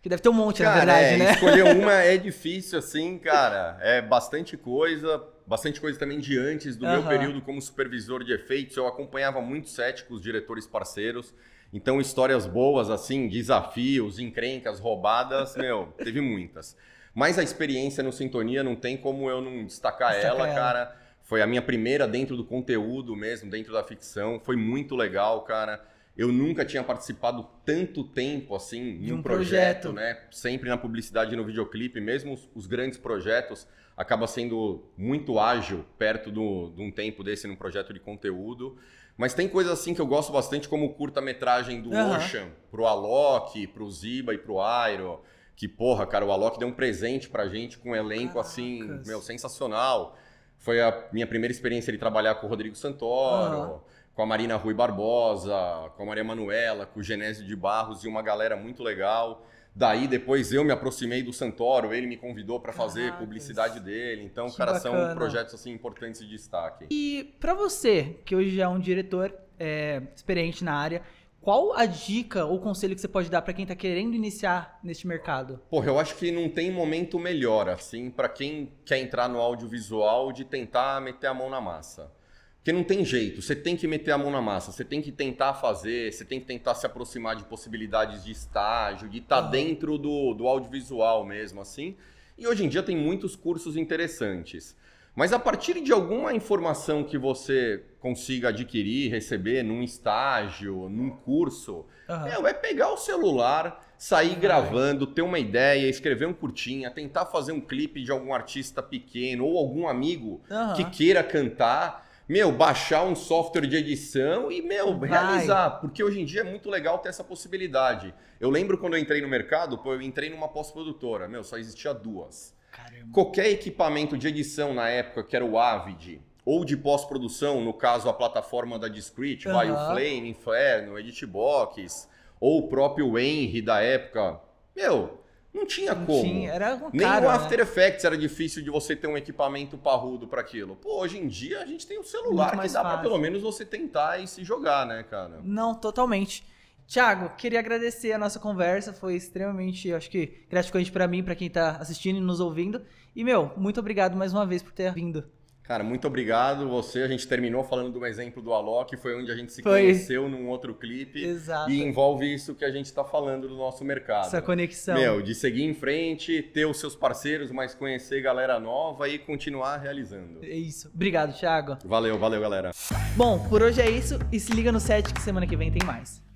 Que 0.00 0.08
deve 0.08 0.22
ter 0.22 0.28
um 0.28 0.34
monte, 0.34 0.62
cara, 0.62 0.84
na 0.84 0.92
verdade, 0.94 1.14
é, 1.14 1.16
né? 1.16 1.32
Escolher 1.32 1.64
uma 1.74 1.92
é 1.94 2.16
difícil, 2.16 2.78
assim, 2.78 3.18
cara. 3.18 3.78
É 3.80 4.00
bastante 4.00 4.56
coisa, 4.56 5.24
bastante 5.44 5.80
coisa 5.80 5.98
também 5.98 6.20
de 6.20 6.38
antes 6.38 6.76
do 6.76 6.86
meu 6.86 7.02
período 7.02 7.40
como 7.42 7.60
supervisor 7.60 8.22
de 8.22 8.32
efeitos. 8.32 8.76
Eu 8.76 8.86
acompanhava 8.86 9.40
muito 9.40 9.68
set 9.68 10.04
com 10.04 10.14
os 10.14 10.22
diretores 10.22 10.66
parceiros. 10.66 11.34
Então, 11.72 12.00
histórias 12.00 12.46
boas, 12.46 12.90
assim, 12.90 13.26
desafios, 13.26 14.18
encrencas, 14.18 14.78
roubadas, 14.78 15.56
meu, 15.58 15.92
teve 15.98 16.20
muitas. 16.20 16.76
Mas 17.12 17.38
a 17.38 17.42
experiência 17.42 18.02
no 18.02 18.12
Sintonia 18.12 18.62
não 18.62 18.76
tem 18.76 18.96
como 18.96 19.28
eu 19.28 19.40
não 19.40 19.64
destacar, 19.64 20.12
destacar 20.12 20.36
ela, 20.36 20.46
ela, 20.46 20.54
cara. 20.54 20.96
Foi 21.24 21.42
a 21.42 21.46
minha 21.46 21.60
primeira 21.60 22.06
dentro 22.06 22.36
do 22.36 22.44
conteúdo 22.44 23.16
mesmo, 23.16 23.50
dentro 23.50 23.72
da 23.72 23.82
ficção. 23.82 24.40
Foi 24.40 24.56
muito 24.56 24.94
legal, 24.94 25.42
cara. 25.42 25.84
Eu 26.18 26.32
nunca 26.32 26.64
tinha 26.64 26.82
participado 26.82 27.46
tanto 27.64 28.02
tempo 28.02 28.56
assim 28.56 28.98
em 29.00 29.12
um, 29.12 29.18
um 29.18 29.22
projeto, 29.22 29.82
projeto, 29.82 29.92
né? 29.92 30.20
Sempre 30.32 30.68
na 30.68 30.76
publicidade 30.76 31.32
e 31.32 31.36
no 31.36 31.44
videoclipe, 31.44 32.00
mesmo 32.00 32.34
os, 32.34 32.48
os, 32.56 32.66
grandes 32.66 32.98
projetos, 32.98 33.68
acaba 33.96 34.26
sendo 34.26 34.84
muito 34.96 35.38
ágil 35.38 35.84
perto 35.96 36.32
do, 36.32 36.70
de 36.74 36.82
um 36.82 36.90
tempo 36.90 37.22
desse 37.22 37.46
num 37.46 37.54
projeto 37.54 37.94
de 37.94 38.00
conteúdo. 38.00 38.76
Mas 39.16 39.32
tem 39.32 39.48
coisas 39.48 39.72
assim 39.72 39.94
que 39.94 40.00
eu 40.00 40.06
gosto 40.06 40.32
bastante, 40.32 40.68
como 40.68 40.86
o 40.86 40.94
curta-metragem 40.94 41.80
do 41.80 41.90
uhum. 41.90 42.16
Ocean, 42.16 42.48
pro 42.68 42.84
Alok, 42.86 43.68
pro 43.68 43.88
Ziba 43.88 44.34
e 44.34 44.38
pro 44.38 44.60
Airo. 44.60 45.22
Que, 45.54 45.68
porra, 45.68 46.04
cara, 46.04 46.24
o 46.24 46.32
Alok 46.32 46.58
deu 46.58 46.66
um 46.66 46.72
presente 46.72 47.28
pra 47.28 47.48
gente 47.48 47.78
com 47.78 47.90
um 47.90 47.96
elenco 47.96 48.34
Caracas. 48.34 48.52
assim, 48.52 48.82
meu, 49.06 49.22
sensacional. 49.22 50.16
Foi 50.56 50.80
a 50.80 51.08
minha 51.12 51.26
primeira 51.26 51.52
experiência 51.52 51.92
de 51.92 51.98
trabalhar 51.98 52.36
com 52.36 52.46
o 52.46 52.50
Rodrigo 52.50 52.74
Santoro, 52.74 53.56
uhum. 53.56 53.80
Com 54.18 54.24
a 54.24 54.26
Marina 54.26 54.56
Rui 54.56 54.74
Barbosa, 54.74 55.54
com 55.96 56.02
a 56.02 56.06
Maria 56.06 56.24
Manuela, 56.24 56.84
com 56.84 56.98
o 56.98 57.02
Genésio 57.04 57.46
de 57.46 57.54
Barros 57.54 58.02
e 58.02 58.08
uma 58.08 58.20
galera 58.20 58.56
muito 58.56 58.82
legal. 58.82 59.46
Daí 59.72 60.08
depois 60.08 60.52
eu 60.52 60.64
me 60.64 60.72
aproximei 60.72 61.22
do 61.22 61.32
Santoro, 61.32 61.94
ele 61.94 62.08
me 62.08 62.16
convidou 62.16 62.58
para 62.58 62.72
fazer 62.72 63.12
publicidade 63.12 63.78
dele. 63.78 64.24
Então, 64.24 64.50
cara, 64.50 64.72
bacana. 64.72 65.06
são 65.06 65.14
projetos 65.14 65.54
assim 65.54 65.70
importantes 65.70 66.20
de 66.20 66.26
destaque. 66.26 66.86
E 66.90 67.32
para 67.38 67.54
você, 67.54 68.16
que 68.24 68.34
hoje 68.34 68.60
é 68.60 68.66
um 68.66 68.80
diretor 68.80 69.32
é, 69.56 70.02
experiente 70.16 70.64
na 70.64 70.74
área, 70.74 71.00
qual 71.40 71.72
a 71.74 71.86
dica 71.86 72.44
ou 72.44 72.58
conselho 72.58 72.96
que 72.96 73.00
você 73.00 73.06
pode 73.06 73.30
dar 73.30 73.42
para 73.42 73.54
quem 73.54 73.62
está 73.62 73.76
querendo 73.76 74.16
iniciar 74.16 74.80
neste 74.82 75.06
mercado? 75.06 75.60
Porra, 75.70 75.86
eu 75.86 75.96
acho 75.96 76.16
que 76.16 76.32
não 76.32 76.48
tem 76.48 76.72
momento 76.72 77.20
melhor, 77.20 77.68
assim, 77.68 78.10
para 78.10 78.28
quem 78.28 78.72
quer 78.84 78.98
entrar 78.98 79.28
no 79.28 79.38
audiovisual 79.38 80.32
de 80.32 80.44
tentar 80.44 81.00
meter 81.00 81.28
a 81.28 81.34
mão 81.34 81.48
na 81.48 81.60
massa. 81.60 82.17
Porque 82.58 82.72
não 82.72 82.84
tem 82.84 83.04
jeito, 83.04 83.40
você 83.40 83.56
tem 83.56 83.76
que 83.76 83.86
meter 83.86 84.10
a 84.10 84.18
mão 84.18 84.30
na 84.30 84.42
massa, 84.42 84.72
você 84.72 84.84
tem 84.84 85.00
que 85.00 85.10
tentar 85.10 85.54
fazer, 85.54 86.12
você 86.12 86.24
tem 86.24 86.38
que 86.38 86.46
tentar 86.46 86.74
se 86.74 86.84
aproximar 86.84 87.36
de 87.36 87.44
possibilidades 87.44 88.24
de 88.24 88.32
estágio, 88.32 89.08
de 89.08 89.18
estar 89.18 89.42
tá 89.42 89.48
dentro 89.48 89.96
do, 89.96 90.34
do 90.34 90.46
audiovisual 90.46 91.24
mesmo, 91.24 91.60
assim. 91.60 91.96
E 92.36 92.46
hoje 92.46 92.64
em 92.64 92.68
dia 92.68 92.82
tem 92.82 92.96
muitos 92.96 93.34
cursos 93.34 93.76
interessantes. 93.76 94.76
Mas 95.18 95.32
a 95.32 95.38
partir 95.38 95.80
de 95.80 95.92
alguma 95.92 96.32
informação 96.32 97.02
que 97.02 97.18
você 97.18 97.82
consiga 97.98 98.50
adquirir, 98.50 99.10
receber 99.10 99.64
num 99.64 99.82
estágio, 99.82 100.88
num 100.88 101.10
curso, 101.10 101.84
uhum. 102.08 102.46
é, 102.46 102.54
pegar 102.54 102.92
o 102.92 102.96
celular, 102.96 103.84
sair 103.98 104.34
uhum. 104.34 104.40
gravando, 104.40 105.08
ter 105.08 105.22
uma 105.22 105.40
ideia, 105.40 105.88
escrever 105.88 106.26
um 106.28 106.32
curtinha, 106.32 106.88
tentar 106.88 107.26
fazer 107.26 107.50
um 107.50 107.60
clipe 107.60 108.00
de 108.04 108.12
algum 108.12 108.32
artista 108.32 108.80
pequeno 108.80 109.44
ou 109.44 109.58
algum 109.58 109.88
amigo 109.88 110.40
uhum. 110.48 110.74
que 110.74 110.84
queira 110.84 111.24
cantar. 111.24 112.07
Meu, 112.28 112.52
baixar 112.52 113.04
um 113.04 113.14
software 113.14 113.66
de 113.66 113.76
edição 113.76 114.52
e, 114.52 114.60
meu, 114.60 114.98
vai. 114.98 115.08
realizar. 115.08 115.70
Porque 115.80 116.04
hoje 116.04 116.20
em 116.20 116.26
dia 116.26 116.42
é 116.42 116.44
muito 116.44 116.68
legal 116.68 116.98
ter 116.98 117.08
essa 117.08 117.24
possibilidade. 117.24 118.14
Eu 118.38 118.50
lembro 118.50 118.76
quando 118.76 118.94
eu 118.94 119.00
entrei 119.00 119.22
no 119.22 119.28
mercado, 119.28 119.78
pô, 119.78 119.94
eu 119.94 120.02
entrei 120.02 120.28
numa 120.28 120.46
pós-produtora. 120.46 121.26
Meu, 121.26 121.42
só 121.42 121.56
existia 121.56 121.94
duas. 121.94 122.54
Caramba. 122.70 123.12
Qualquer 123.14 123.50
equipamento 123.50 124.18
de 124.18 124.28
edição 124.28 124.74
na 124.74 124.88
época, 124.90 125.24
que 125.24 125.34
era 125.34 125.44
o 125.44 125.58
Avid, 125.58 126.20
ou 126.44 126.66
de 126.66 126.76
pós-produção, 126.76 127.62
no 127.62 127.72
caso 127.72 128.10
a 128.10 128.12
plataforma 128.12 128.78
da 128.78 128.88
Discrete, 128.88 129.48
uhum. 129.48 129.54
vai 129.54 129.70
o 129.70 129.74
Flame, 129.74 130.28
Inferno, 130.28 130.98
Editbox, 130.98 132.08
ou 132.38 132.58
o 132.58 132.68
próprio 132.68 133.18
Henry 133.18 133.62
da 133.62 133.80
época, 133.80 134.38
meu, 134.76 135.18
não 135.52 135.66
tinha 135.66 135.94
não 135.94 136.04
como. 136.04 136.22
Tinha, 136.22 136.52
era 136.52 136.76
um 136.76 136.90
Nem 136.92 137.06
cara, 137.06 137.26
o 137.26 137.30
After 137.30 137.58
né? 137.58 137.64
Effects 137.64 138.04
era 138.04 138.16
difícil 138.16 138.62
de 138.62 138.70
você 138.70 138.94
ter 138.94 139.06
um 139.06 139.16
equipamento 139.16 139.78
parrudo 139.78 140.26
para 140.26 140.40
aquilo. 140.40 140.76
Pô, 140.76 141.00
hoje 141.00 141.18
em 141.18 141.26
dia 141.26 141.60
a 141.60 141.66
gente 141.66 141.86
tem 141.86 141.98
um 141.98 142.04
celular 142.04 142.60
que 142.60 142.68
dá 142.68 142.82
para 142.82 142.98
pelo 142.98 143.18
menos 143.18 143.42
você 143.42 143.64
tentar 143.64 144.18
e 144.18 144.26
se 144.26 144.44
jogar, 144.44 144.86
né, 144.86 145.02
cara? 145.02 145.40
Não, 145.42 145.74
totalmente. 145.74 146.44
Tiago, 146.86 147.36
queria 147.36 147.58
agradecer 147.58 148.12
a 148.12 148.18
nossa 148.18 148.38
conversa, 148.38 148.94
foi 148.94 149.14
extremamente, 149.14 149.92
acho 149.92 150.08
que, 150.08 150.38
gratificante 150.48 150.90
para 150.90 151.06
mim, 151.06 151.22
para 151.22 151.34
quem 151.34 151.50
tá 151.50 151.72
assistindo 151.72 152.16
e 152.16 152.20
nos 152.20 152.40
ouvindo. 152.40 152.80
E, 153.14 153.22
meu, 153.22 153.52
muito 153.58 153.78
obrigado 153.78 154.16
mais 154.16 154.32
uma 154.32 154.46
vez 154.46 154.62
por 154.62 154.72
ter 154.72 154.92
vindo. 154.94 155.24
Cara, 155.68 155.84
muito 155.84 156.06
obrigado 156.06 156.66
você. 156.66 157.02
A 157.02 157.06
gente 157.06 157.28
terminou 157.28 157.62
falando 157.62 157.92
do 157.92 158.06
exemplo 158.06 158.40
do 158.40 158.54
Alok, 158.54 158.96
foi 158.96 159.14
onde 159.14 159.30
a 159.30 159.36
gente 159.36 159.52
se 159.52 159.62
Foi. 159.62 159.82
conheceu 159.82 160.26
num 160.26 160.48
outro 160.48 160.74
clipe. 160.74 161.22
Exato. 161.22 161.70
E 161.70 161.82
envolve 161.82 162.24
isso 162.32 162.54
que 162.54 162.64
a 162.64 162.70
gente 162.70 162.86
está 162.86 163.04
falando 163.04 163.46
do 163.46 163.54
nosso 163.54 163.84
mercado. 163.84 164.28
Essa 164.28 164.40
conexão. 164.40 164.94
Meu, 164.94 165.20
de 165.20 165.34
seguir 165.34 165.64
em 165.64 165.74
frente, 165.74 166.40
ter 166.40 166.64
os 166.64 166.80
seus 166.80 166.96
parceiros, 166.96 167.50
mas 167.50 167.74
conhecer 167.74 168.22
galera 168.22 168.58
nova 168.58 169.10
e 169.10 169.18
continuar 169.18 169.76
realizando. 169.76 170.42
É 170.42 170.56
isso. 170.56 170.90
Obrigado, 170.94 171.38
Thiago. 171.38 171.76
Valeu, 171.84 172.18
valeu, 172.18 172.40
galera. 172.40 172.70
Bom, 173.14 173.38
por 173.50 173.62
hoje 173.62 173.82
é 173.82 173.90
isso 173.90 174.18
e 174.32 174.40
se 174.40 174.50
liga 174.52 174.72
no 174.72 174.80
set 174.80 175.12
que 175.12 175.20
semana 175.20 175.46
que 175.46 175.54
vem 175.54 175.70
tem 175.70 175.86
mais. 175.86 176.26